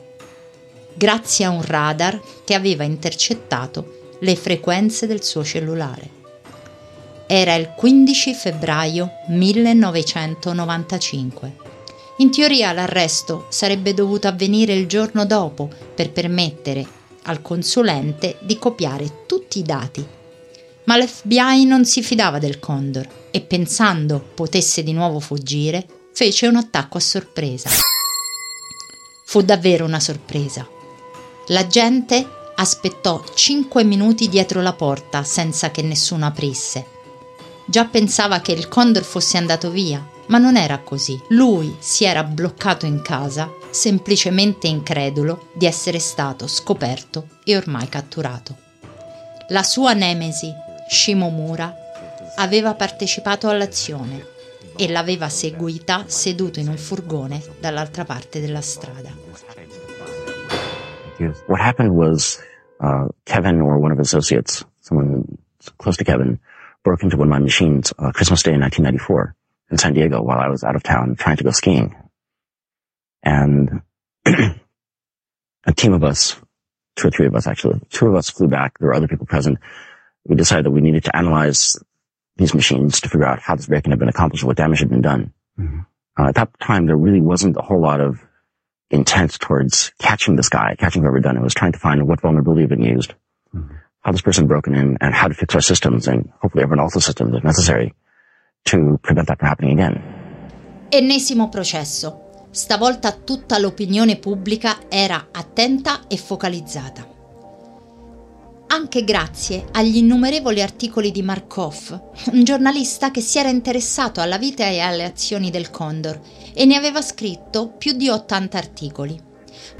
Grazie 0.95 1.45
a 1.45 1.51
un 1.51 1.63
radar 1.63 2.19
che 2.45 2.55
aveva 2.55 2.83
intercettato 2.85 4.17
le 4.21 4.35
frequenze 4.37 5.07
del 5.07 5.23
suo 5.23 5.45
cellulare. 5.45 6.17
Era 7.27 7.55
il 7.55 7.75
15 7.77 8.35
febbraio 8.35 9.11
1995. 9.29 11.67
In 12.19 12.31
teoria 12.31 12.73
l'arresto 12.73 13.47
sarebbe 13.51 13.93
dovuto 13.93 14.27
avvenire 14.27 14.73
il 14.73 14.87
giorno 14.87 15.27
dopo 15.27 15.69
per 15.95 16.11
permettere 16.11 16.87
al 17.25 17.43
consulente 17.43 18.39
di 18.41 18.57
copiare 18.59 19.27
tutti 19.27 19.59
i 19.59 19.63
dati 19.63 20.17
ma 20.89 20.97
l'FBI 20.97 21.67
non 21.67 21.85
si 21.85 22.03
fidava 22.03 22.39
del 22.39 22.59
Condor 22.59 23.07
e 23.31 23.43
pensando 23.43 24.25
potesse 24.35 24.83
di 24.83 24.95
nuovo 24.95 25.21
fuggire, 25.21 25.87
fece 26.19 26.49
un 26.49 26.57
attacco 26.57 26.97
a 26.97 27.01
sorpresa. 27.01 27.71
Fu 29.25 29.41
davvero 29.41 29.85
una 29.85 30.01
sorpresa. 30.01 30.69
La 31.47 31.69
gente 31.69 32.29
aspettò 32.57 33.23
cinque 33.35 33.85
minuti 33.85 34.29
dietro 34.29 34.61
la 34.61 34.73
porta 34.73 35.23
senza 35.23 35.71
che 35.71 35.81
nessuno 35.81 36.27
aprisse. 36.27 36.85
Già 37.67 37.85
pensava 37.85 38.41
che 38.41 38.51
il 38.51 38.67
Condor 38.67 39.05
fosse 39.05 39.37
andato 39.37 39.71
via, 39.71 40.05
ma 40.27 40.39
non 40.39 40.57
era 40.57 40.79
così. 40.79 41.17
Lui 41.29 41.77
si 41.79 42.03
era 42.03 42.25
bloccato 42.25 42.85
in 42.85 43.01
casa, 43.01 43.49
semplicemente 43.71 44.67
incredulo 44.67 45.51
di 45.55 45.67
essere 45.67 46.01
stato 46.01 46.49
scoperto 46.49 47.29
e 47.45 47.57
ormai 47.57 47.89
catturato. 47.89 48.57
La 49.51 49.63
sua 49.63 49.93
nemesi 49.93 50.53
Shimomura 50.91 51.73
aveva 52.35 52.75
partecipato 52.75 53.49
all'azione 53.49 54.37
e 54.79 54.89
l'aveva 54.89 55.29
seguita 55.29 56.05
seduto 56.07 56.61
in 56.61 56.69
un 56.69 56.77
furgone 56.77 57.43
dall'altra 57.59 58.05
parte 58.05 58.41
della 58.41 58.61
strada. 58.61 59.11
What 61.47 61.61
happened 61.61 61.91
was 61.91 62.41
uh, 62.81 63.09
Kevin 63.25 63.61
or 63.61 63.79
one 63.79 63.91
of 63.91 63.99
his 63.99 64.15
associates, 64.15 64.65
someone 64.79 65.25
close 65.79 65.97
to 65.97 66.05
Kevin, 66.05 66.39
broke 66.85 67.03
into 67.03 67.17
one 67.17 67.27
of 67.27 67.33
my 67.33 67.41
machines 67.41 67.93
uh, 67.99 68.13
Christmas 68.13 68.43
Day 68.43 68.53
in 68.53 68.61
1994 68.61 69.35
in 69.73 69.79
San 69.79 69.95
Diego 69.95 70.23
while 70.23 70.39
I 70.39 70.49
was 70.49 70.63
out 70.63 70.77
of 70.77 70.85
town 70.85 71.17
trying 71.17 71.39
to 71.39 71.45
go 71.45 71.51
skiing. 71.51 71.97
And 73.25 73.83
a 74.25 75.73
team 75.75 75.93
of 75.93 76.05
us, 76.05 76.37
two 76.95 77.09
or 77.09 77.11
three 77.11 77.27
of 77.27 77.35
us 77.35 77.49
actually, 77.49 77.81
two 77.91 78.07
of 78.07 78.15
us 78.15 78.31
flew 78.31 78.47
back. 78.47 78.79
There 78.79 78.87
were 78.87 78.95
other 78.95 79.09
people 79.09 79.27
present 79.27 79.59
we 80.29 80.37
decided 80.37 80.67
that 80.67 80.71
we 80.71 80.81
needed 80.81 81.05
to 81.05 81.17
analyze 81.17 81.77
these 82.39 82.55
machines 82.55 83.01
to 83.01 83.09
figure 83.09 83.27
out 83.27 83.41
how 83.41 83.57
this 83.57 83.67
break-in 83.67 83.91
had 83.91 83.99
been 83.99 84.09
accomplished, 84.09 84.45
what 84.45 84.57
damage 84.57 84.79
had 84.79 84.89
been 84.89 85.03
done. 85.03 85.33
Mm-hmm. 85.59 85.81
Uh, 86.19 86.29
at 86.29 86.35
that 86.37 86.59
time, 86.61 86.87
there 86.87 86.97
really 86.97 87.21
wasn't 87.21 87.57
a 87.57 87.63
whole 87.63 87.81
lot 87.81 88.01
of 88.01 88.25
intent 88.91 89.39
towards 89.39 89.93
catching 89.99 90.37
this 90.37 90.49
guy, 90.49 90.75
catching 90.79 91.03
whoever 91.03 91.21
done 91.21 91.37
it. 91.37 91.41
It 91.41 91.45
was 91.45 91.55
trying 91.55 91.73
to 91.73 91.79
find 91.79 92.07
what 92.09 92.21
vulnerability 92.21 92.63
had 92.63 92.71
been 92.71 92.83
used, 92.83 93.13
mm-hmm. 93.55 93.75
how 94.01 94.13
this 94.13 94.23
person 94.23 94.47
broken 94.47 94.75
in, 94.75 94.97
and 95.01 95.15
how 95.15 95.29
to 95.29 95.35
fix 95.35 95.55
our 95.55 95.61
systems, 95.61 96.09
and 96.09 96.31
hopefully 96.41 96.63
everyone 96.63 96.85
else's 96.85 97.05
systems 97.05 97.37
if 97.37 97.45
necessary, 97.45 97.95
to 98.67 98.99
prevent 99.03 99.29
that 99.29 99.39
from 99.39 99.49
happening 99.49 99.73
again. 99.73 100.03
Ennesimo 100.91 101.49
processo. 101.49 102.47
Stavolta 102.51 103.13
tutta 103.13 103.59
l'opinione 103.59 104.19
pubblica 104.19 104.89
era 104.89 105.29
attenta 105.31 106.07
e 106.09 106.17
focalizzata. 106.17 107.18
Anche 108.69 109.03
grazie 109.05 109.67
agli 109.73 109.97
innumerevoli 109.97 110.61
articoli 110.61 111.11
di 111.11 111.23
Markov, 111.23 112.11
un 112.33 112.45
giornalista 112.45 113.11
che 113.11 113.21
si 113.21 113.39
era 113.39 113.49
interessato 113.49 114.21
alla 114.21 114.39
vita 114.39 114.67
e 114.67 114.81
alle 114.81 115.05
azioni 115.05 115.51
del 115.51 115.71
Condor 115.71 116.21
e 116.53 116.65
ne 116.65 116.77
aveva 116.77 117.01
scritto 117.01 117.69
più 117.69 117.93
di 117.93 118.09
80 118.09 118.59
articoli. 118.59 119.21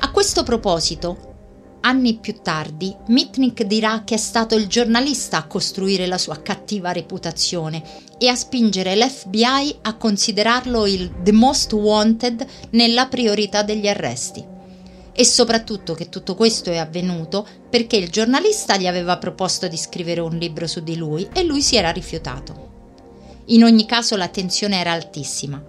A 0.01 0.11
questo 0.11 0.43
proposito, 0.43 1.79
anni 1.81 2.19
più 2.19 2.37
tardi, 2.43 2.95
Mitnick 3.09 3.63
dirà 3.65 4.03
che 4.05 4.15
è 4.15 4.19
stato 4.19 4.55
il 4.55 4.67
giornalista 4.67 5.37
a 5.37 5.47
costruire 5.47 6.07
la 6.07 6.19
sua 6.19 6.41
cattiva 6.41 6.91
reputazione 6.91 7.83
e 8.19 8.29
a 8.29 8.35
spingere 8.35 8.97
l'FBI 8.97 9.79
a 9.83 9.97
considerarlo 9.97 10.87
il 10.87 11.13
The 11.23 11.33
Most 11.33 11.73
Wanted 11.73 12.47
nella 12.71 13.07
priorità 13.07 13.63
degli 13.63 13.87
arresti 13.87 14.57
e 15.21 15.25
soprattutto 15.25 15.95
che 15.95 16.09
tutto 16.09 16.37
questo 16.37 16.71
è 16.71 16.77
avvenuto 16.77 17.45
perché 17.69 17.97
il 17.97 18.09
giornalista 18.09 18.77
gli 18.77 18.87
aveva 18.87 19.19
proposto 19.19 19.67
di 19.67 19.77
scrivere 19.77 20.21
un 20.21 20.37
libro 20.37 20.69
su 20.69 20.79
di 20.81 20.95
lui 20.95 21.29
e 21.33 21.43
lui 21.43 21.61
si 21.61 21.75
era 21.75 21.91
rifiutato. 21.91 22.67
In 23.47 23.65
ogni 23.65 23.85
caso 23.85 24.15
l'attenzione 24.15 24.79
era 24.79 24.93
altissima. 24.93 25.61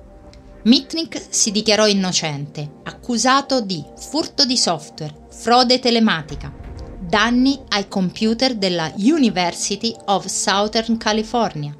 Mitnick 0.65 1.19
si 1.29 1.49
dichiarò 1.49 1.87
innocente, 1.87 2.73
accusato 2.83 3.61
di 3.61 3.83
furto 3.97 4.45
di 4.45 4.55
software, 4.55 5.25
frode 5.31 5.79
telematica, 5.79 6.53
danni 6.99 7.59
ai 7.69 7.87
computer 7.87 8.53
della 8.53 8.93
University 8.97 9.95
of 10.05 10.27
Southern 10.27 10.97
California, 10.97 11.75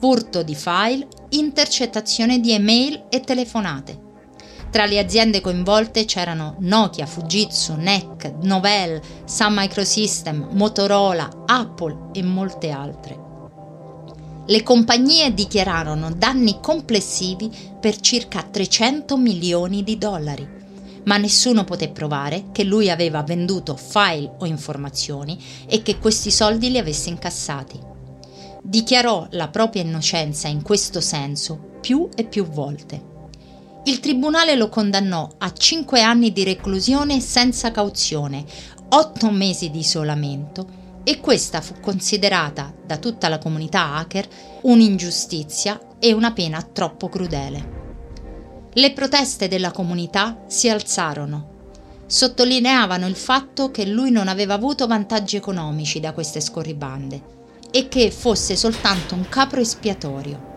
furto 0.00 0.42
di 0.42 0.54
file, 0.54 1.06
intercettazione 1.28 2.40
di 2.40 2.52
email 2.52 3.04
e 3.10 3.20
telefonate. 3.20 4.11
Tra 4.72 4.86
le 4.86 4.98
aziende 4.98 5.42
coinvolte 5.42 6.06
c'erano 6.06 6.56
Nokia, 6.60 7.04
Fujitsu, 7.04 7.74
NEC, 7.74 8.36
Novell, 8.40 8.98
Sun 9.26 9.52
Microsystem, 9.52 10.48
Motorola, 10.52 11.28
Apple 11.44 12.08
e 12.14 12.22
molte 12.22 12.70
altre. 12.70 13.20
Le 14.46 14.62
compagnie 14.62 15.34
dichiararono 15.34 16.10
danni 16.10 16.58
complessivi 16.62 17.50
per 17.78 18.00
circa 18.00 18.44
300 18.44 19.18
milioni 19.18 19.82
di 19.82 19.98
dollari, 19.98 20.48
ma 21.04 21.18
nessuno 21.18 21.64
poté 21.64 21.90
provare 21.90 22.44
che 22.50 22.64
lui 22.64 22.88
aveva 22.88 23.22
venduto 23.22 23.76
file 23.76 24.36
o 24.38 24.46
informazioni 24.46 25.38
e 25.66 25.82
che 25.82 25.98
questi 25.98 26.30
soldi 26.30 26.70
li 26.70 26.78
avesse 26.78 27.10
incassati. 27.10 27.78
Dichiarò 28.62 29.26
la 29.32 29.48
propria 29.48 29.82
innocenza 29.82 30.48
in 30.48 30.62
questo 30.62 31.02
senso 31.02 31.60
più 31.82 32.08
e 32.16 32.24
più 32.24 32.46
volte. 32.46 33.11
Il 33.84 33.98
tribunale 33.98 34.54
lo 34.54 34.68
condannò 34.68 35.28
a 35.38 35.52
5 35.52 36.00
anni 36.00 36.32
di 36.32 36.44
reclusione 36.44 37.18
senza 37.18 37.72
cauzione, 37.72 38.44
8 38.88 39.30
mesi 39.32 39.70
di 39.70 39.80
isolamento 39.80 40.80
e 41.02 41.18
questa 41.18 41.60
fu 41.60 41.74
considerata 41.80 42.72
da 42.86 42.98
tutta 42.98 43.28
la 43.28 43.38
comunità 43.38 43.94
hacker 43.96 44.28
un'ingiustizia 44.62 45.96
e 45.98 46.12
una 46.12 46.30
pena 46.30 46.62
troppo 46.62 47.08
crudele. 47.08 47.80
Le 48.72 48.92
proteste 48.92 49.48
della 49.48 49.72
comunità 49.72 50.44
si 50.46 50.68
alzarono. 50.68 51.48
Sottolineavano 52.06 53.08
il 53.08 53.16
fatto 53.16 53.72
che 53.72 53.84
lui 53.84 54.12
non 54.12 54.28
aveva 54.28 54.54
avuto 54.54 54.86
vantaggi 54.86 55.34
economici 55.34 55.98
da 55.98 56.12
queste 56.12 56.40
scorribande 56.40 57.20
e 57.72 57.88
che 57.88 58.12
fosse 58.12 58.54
soltanto 58.54 59.16
un 59.16 59.28
capro 59.28 59.60
espiatorio 59.60 60.50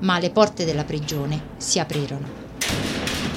ma 0.00 0.18
le 0.18 0.30
porte 0.30 0.64
della 0.64 0.84
prigione 0.84 1.50
si 1.56 1.78
aprirono. 1.78 2.44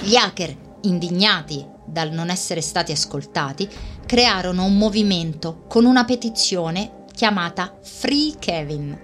Gli 0.01 0.15
hacker, 0.15 0.55
indignati 0.81 1.65
dal 1.85 2.11
non 2.11 2.29
essere 2.29 2.61
stati 2.61 2.91
ascoltati, 2.91 3.67
crearono 4.05 4.65
un 4.65 4.77
movimento 4.77 5.65
con 5.67 5.85
una 5.85 6.05
petizione 6.05 7.05
chiamata 7.13 7.77
Free 7.81 8.33
Kevin, 8.39 8.97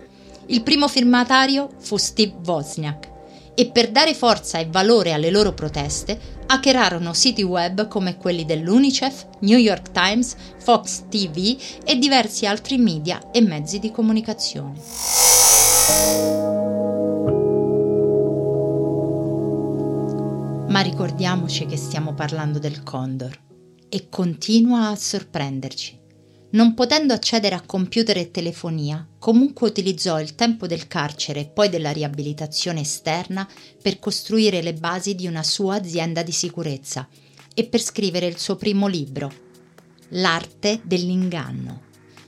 Il 0.48 0.62
primo 0.62 0.88
firmatario 0.88 1.70
fu 1.80 1.98
Steve 1.98 2.36
Wozniak 2.46 3.12
e 3.56 3.72
per 3.72 3.90
dare 3.90 4.14
forza 4.14 4.60
e 4.60 4.68
valore 4.70 5.12
alle 5.12 5.32
loro 5.32 5.54
proteste 5.54 6.20
hackerarono 6.46 7.14
siti 7.14 7.42
web 7.42 7.88
come 7.88 8.18
quelli 8.18 8.46
dell'UNICEF, 8.46 9.28
New 9.40 9.58
York 9.58 9.92
Times, 9.92 10.36
Fox 10.60 11.06
TV 11.10 11.58
e 11.84 11.98
diversi 11.98 12.46
altri 12.46 12.78
media 12.78 13.32
e 13.32 13.42
mezzi 13.42 13.80
di 13.80 13.92
comunicazione. 13.92 14.80
Ma 20.76 20.82
ricordiamoci 20.82 21.66
che 21.68 21.78
stiamo 21.78 22.14
parlando 22.14 22.60
del 22.60 22.84
Condor 22.84 23.34
e 23.88 24.10
continua 24.10 24.90
a 24.90 24.96
sorprenderci. 24.98 25.98
Non 26.50 26.74
potendo 26.74 27.14
accedere 27.14 27.56
a 27.56 27.64
computer 27.66 28.18
e 28.18 28.30
telefonia, 28.30 29.08
comunque 29.18 29.70
utilizzò 29.70 30.20
il 30.20 30.36
tempo 30.36 30.68
del 30.68 30.88
carcere 30.88 31.40
e 31.40 31.46
poi 31.46 31.70
della 31.70 31.92
riabilitazione 31.92 32.82
esterna 32.82 33.48
per 33.82 34.00
costruire 34.00 34.62
le 34.62 34.74
basi 34.74 35.16
di 35.16 35.28
una 35.28 35.44
sua 35.44 35.76
azienda 35.76 36.24
di 36.24 36.34
sicurezza 36.34 37.08
e 37.54 37.64
per 37.68 37.80
scrivere 37.80 38.26
il 38.28 38.38
suo 38.38 38.58
primo 38.58 38.88
libro, 38.88 39.32
L'arte 40.10 40.82
dell'inganno, 40.84 41.84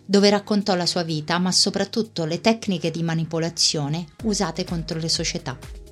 dove 0.05 0.29
raccontò 0.29 0.73
la 0.75 0.85
sua 0.85 1.03
vita 1.03 1.37
ma 1.37 1.51
soprattutto 1.51 2.23
le 2.23 2.39
tecniche 2.39 2.91
di 2.91 3.03
manipolazione 3.03 4.05
usate 4.23 4.63
contro 4.63 4.99
le 4.99 5.09
società. 5.09 5.85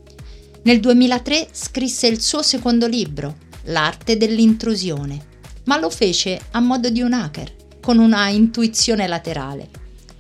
Nel 0.66 0.80
2003 0.80 1.50
scrisse 1.52 2.08
il 2.08 2.20
suo 2.20 2.42
secondo 2.42 2.88
libro, 2.88 3.36
L'arte 3.66 4.18
dell'intrusione, 4.18 5.26
ma 5.66 5.78
lo 5.78 5.92
fece 5.92 6.42
a 6.52 6.60
modo 6.60 6.90
di 6.90 7.02
un 7.02 7.14
hacker 7.14 7.54
con 7.80 8.00
una 8.00 8.30
intuizione 8.30 9.06
laterale. 9.06 9.70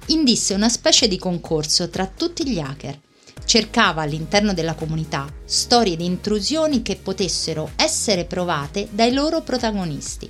Indisse 0.08 0.53
una 0.53 0.69
specie 0.69 1.08
di 1.08 1.17
concorso 1.17 1.89
tra 1.89 2.05
tutti 2.05 2.47
gli 2.47 2.60
hacker. 2.60 2.99
Cercava 3.43 4.03
all'interno 4.03 4.53
della 4.53 4.75
comunità 4.75 5.27
storie 5.45 5.95
di 5.95 6.05
intrusioni 6.05 6.84
che 6.84 6.95
potessero 6.95 7.71
essere 7.75 8.25
provate 8.25 8.88
dai 8.91 9.13
loro 9.13 9.41
protagonisti. 9.41 10.29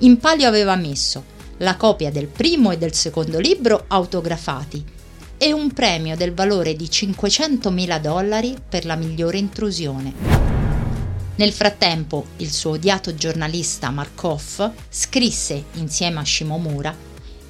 In 0.00 0.18
palio 0.18 0.48
aveva 0.48 0.76
messo 0.76 1.24
la 1.58 1.76
copia 1.76 2.10
del 2.10 2.26
primo 2.26 2.72
e 2.72 2.76
del 2.76 2.92
secondo 2.92 3.38
libro 3.38 3.84
autografati 3.88 4.98
e 5.42 5.54
un 5.54 5.72
premio 5.72 6.16
del 6.16 6.34
valore 6.34 6.76
di 6.76 6.84
500.000 6.84 7.98
dollari 7.98 8.54
per 8.68 8.84
la 8.84 8.94
migliore 8.94 9.38
intrusione. 9.38 10.12
Nel 11.36 11.52
frattempo, 11.52 12.26
il 12.36 12.50
suo 12.50 12.72
odiato 12.72 13.14
giornalista 13.14 13.88
Markov 13.88 14.70
scrisse 14.90 15.64
insieme 15.76 16.20
a 16.20 16.24
Shimomura 16.26 16.94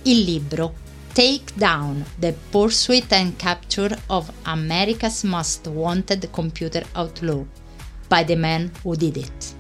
il 0.03 0.21
libro 0.21 0.75
Take 1.13 1.53
Down 1.55 2.05
The 2.17 2.33
Pursuit 2.51 3.13
and 3.13 3.35
Capture 3.35 3.99
of 4.07 4.31
America's 4.43 5.25
Most 5.25 5.67
Wanted 5.67 6.31
Computer 6.31 6.87
Outlaw 6.93 7.45
by 8.07 8.25
the 8.25 8.37
Man 8.37 8.71
Who 8.83 8.95
Did 8.95 9.17
It. 9.17 9.55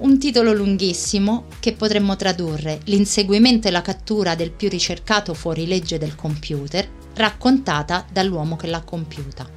Un 0.00 0.18
titolo 0.18 0.52
lunghissimo 0.52 1.46
che 1.60 1.72
potremmo 1.72 2.14
tradurre 2.16 2.80
l'inseguimento 2.84 3.68
e 3.68 3.70
la 3.70 3.80
cattura 3.80 4.34
del 4.34 4.50
più 4.50 4.68
ricercato 4.68 5.32
fuorilegge 5.32 5.96
del 5.96 6.14
computer, 6.14 6.86
raccontata 7.20 8.04
dall'uomo 8.10 8.56
che 8.56 8.66
l'ha 8.66 8.82
compiuta. 8.82 9.48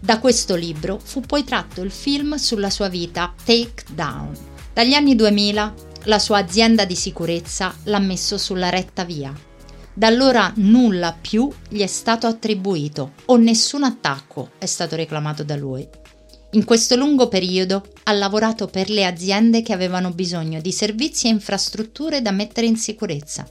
Da 0.00 0.18
questo 0.18 0.54
libro 0.54 0.98
fu 1.02 1.20
poi 1.20 1.44
tratto 1.44 1.82
il 1.82 1.90
film 1.90 2.36
sulla 2.36 2.70
sua 2.70 2.88
vita 2.88 3.34
Take 3.44 3.84
Down. 3.92 4.32
Dagli 4.72 4.94
anni 4.94 5.14
2000 5.14 5.74
la 6.04 6.18
sua 6.18 6.38
azienda 6.38 6.84
di 6.84 6.94
sicurezza 6.94 7.74
l'ha 7.84 7.98
messo 7.98 8.38
sulla 8.38 8.68
retta 8.68 9.04
via. 9.04 9.32
Da 9.92 10.06
allora 10.06 10.52
nulla 10.56 11.16
più 11.20 11.50
gli 11.68 11.80
è 11.80 11.86
stato 11.86 12.28
attribuito 12.28 13.14
o 13.26 13.36
nessun 13.36 13.82
attacco 13.82 14.50
è 14.58 14.66
stato 14.66 14.94
reclamato 14.94 15.42
da 15.42 15.56
lui. 15.56 15.86
In 16.52 16.64
questo 16.64 16.94
lungo 16.94 17.28
periodo 17.28 17.84
ha 18.04 18.12
lavorato 18.12 18.68
per 18.68 18.88
le 18.88 19.04
aziende 19.04 19.60
che 19.60 19.72
avevano 19.72 20.12
bisogno 20.12 20.60
di 20.60 20.72
servizi 20.72 21.26
e 21.26 21.30
infrastrutture 21.30 22.22
da 22.22 22.30
mettere 22.30 22.66
in 22.66 22.76
sicurezza. 22.76 23.46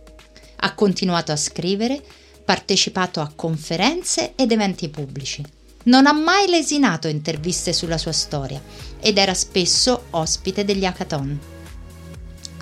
Ha 0.60 0.74
continuato 0.74 1.32
a 1.32 1.36
scrivere, 1.36 2.02
partecipato 2.48 3.20
a 3.20 3.30
conferenze 3.36 4.32
ed 4.38 4.54
eventi 4.54 4.88
pubblici 4.88 5.44
non 5.88 6.06
ha 6.06 6.14
mai 6.14 6.48
lesinato 6.48 7.10
interviste 7.10 7.74
sulla 7.74 7.98
sua 7.98 8.14
storia 8.14 8.62
ed 9.02 9.18
era 9.18 9.34
spesso 9.34 10.06
ospite 10.12 10.64
degli 10.64 10.86
hackathon. 10.86 11.40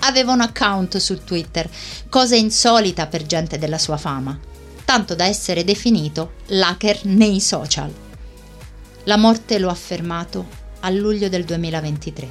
Aveva 0.00 0.32
un 0.32 0.40
account 0.40 0.96
su 0.96 1.22
Twitter, 1.22 1.70
cosa 2.08 2.34
insolita 2.34 3.06
per 3.06 3.26
gente 3.26 3.58
della 3.58 3.78
sua 3.78 3.96
fama, 3.96 4.36
tanto 4.84 5.14
da 5.14 5.24
essere 5.24 5.62
definito 5.62 6.32
l'hacker 6.46 7.04
nei 7.04 7.40
social. 7.40 7.92
La 9.04 9.16
morte 9.16 9.60
lo 9.60 9.68
ha 9.68 9.74
fermato 9.74 10.48
a 10.80 10.90
luglio 10.90 11.28
del 11.28 11.44
2023, 11.44 12.30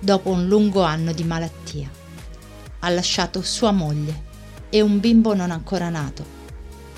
dopo 0.00 0.30
un 0.30 0.48
lungo 0.48 0.82
anno 0.82 1.12
di 1.12 1.22
malattia. 1.22 1.88
Ha 2.80 2.88
lasciato 2.88 3.42
sua 3.42 3.70
moglie 3.70 4.32
e 4.70 4.80
un 4.80 4.98
bimbo 4.98 5.34
non 5.34 5.52
ancora 5.52 5.88
nato, 5.88 6.42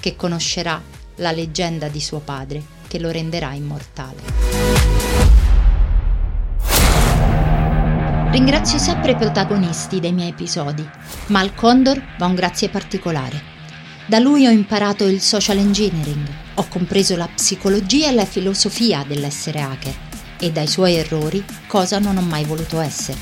che 0.06 0.14
conoscerà 0.14 0.80
la 1.16 1.32
leggenda 1.32 1.88
di 1.88 2.00
suo 2.00 2.20
padre 2.20 2.62
che 2.86 3.00
lo 3.00 3.10
renderà 3.10 3.54
immortale. 3.54 4.22
Ringrazio 8.30 8.78
sempre 8.78 9.12
i 9.12 9.16
protagonisti 9.16 9.98
dei 9.98 10.12
miei 10.12 10.28
episodi, 10.28 10.88
ma 11.26 11.40
al 11.40 11.56
Condor 11.56 12.00
va 12.18 12.26
un 12.26 12.36
grazie 12.36 12.68
particolare. 12.68 13.42
Da 14.06 14.20
lui 14.20 14.46
ho 14.46 14.50
imparato 14.50 15.08
il 15.08 15.20
social 15.20 15.58
engineering, 15.58 16.24
ho 16.54 16.66
compreso 16.68 17.16
la 17.16 17.26
psicologia 17.26 18.06
e 18.08 18.12
la 18.12 18.24
filosofia 18.24 19.02
dell'essere 19.02 19.60
hacker 19.60 19.94
e 20.38 20.52
dai 20.52 20.68
suoi 20.68 20.94
errori 20.94 21.44
cosa 21.66 21.98
non 21.98 22.16
ho 22.16 22.22
mai 22.22 22.44
voluto 22.44 22.78
essere. 22.78 23.18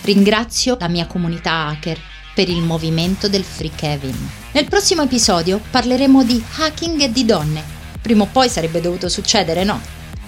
Ringrazio 0.00 0.78
la 0.80 0.88
mia 0.88 1.06
comunità 1.06 1.66
hacker 1.66 2.00
per 2.36 2.50
il 2.50 2.60
movimento 2.60 3.30
del 3.30 3.44
Free 3.44 3.72
Kevin. 3.74 4.28
Nel 4.52 4.68
prossimo 4.68 5.00
episodio 5.00 5.58
parleremo 5.70 6.22
di 6.22 6.44
hacking 6.58 7.00
e 7.00 7.10
di 7.10 7.24
donne 7.24 7.76
Prima 8.06 8.22
o 8.22 8.28
poi 8.30 8.48
sarebbe 8.48 8.80
dovuto 8.80 9.08
succedere, 9.08 9.64
no? 9.64 9.80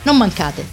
Non 0.03 0.17
mancate. 0.17 0.67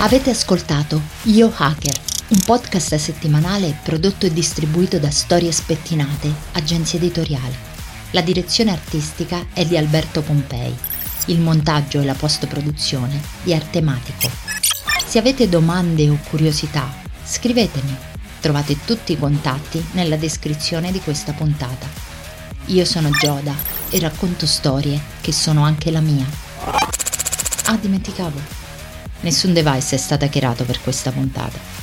Avete 0.00 0.28
ascoltato 0.28 1.00
Io 1.22 1.50
Hacker, 1.56 1.98
un 2.28 2.40
podcast 2.44 2.94
settimanale 2.96 3.74
prodotto 3.82 4.26
e 4.26 4.32
distribuito 4.34 4.98
da 4.98 5.10
Storie 5.10 5.50
Spettinate, 5.50 6.30
agenzia 6.52 6.98
editoriale. 6.98 7.56
La 8.10 8.20
direzione 8.20 8.70
artistica 8.70 9.46
è 9.54 9.64
di 9.64 9.78
Alberto 9.78 10.20
Pompei. 10.20 10.76
Il 11.28 11.40
montaggio 11.40 11.98
e 11.98 12.04
la 12.04 12.12
post-produzione 12.12 13.18
di 13.42 13.54
Artematico. 13.54 14.28
Se 15.06 15.18
avete 15.18 15.48
domande 15.48 16.10
o 16.10 16.18
curiosità, 16.28 16.86
scrivetemi. 17.24 18.11
Trovate 18.42 18.76
tutti 18.84 19.12
i 19.12 19.18
contatti 19.18 19.80
nella 19.92 20.16
descrizione 20.16 20.90
di 20.90 20.98
questa 20.98 21.32
puntata. 21.32 21.86
Io 22.66 22.84
sono 22.84 23.08
Gioda 23.10 23.54
e 23.88 24.00
racconto 24.00 24.46
storie 24.46 25.00
che 25.20 25.30
sono 25.30 25.62
anche 25.62 25.92
la 25.92 26.00
mia. 26.00 26.26
Ah, 27.66 27.76
dimenticavo. 27.76 28.40
Nessun 29.20 29.52
device 29.52 29.94
è 29.94 29.98
stato 29.98 30.24
hackerato 30.24 30.64
per 30.64 30.80
questa 30.80 31.12
puntata. 31.12 31.81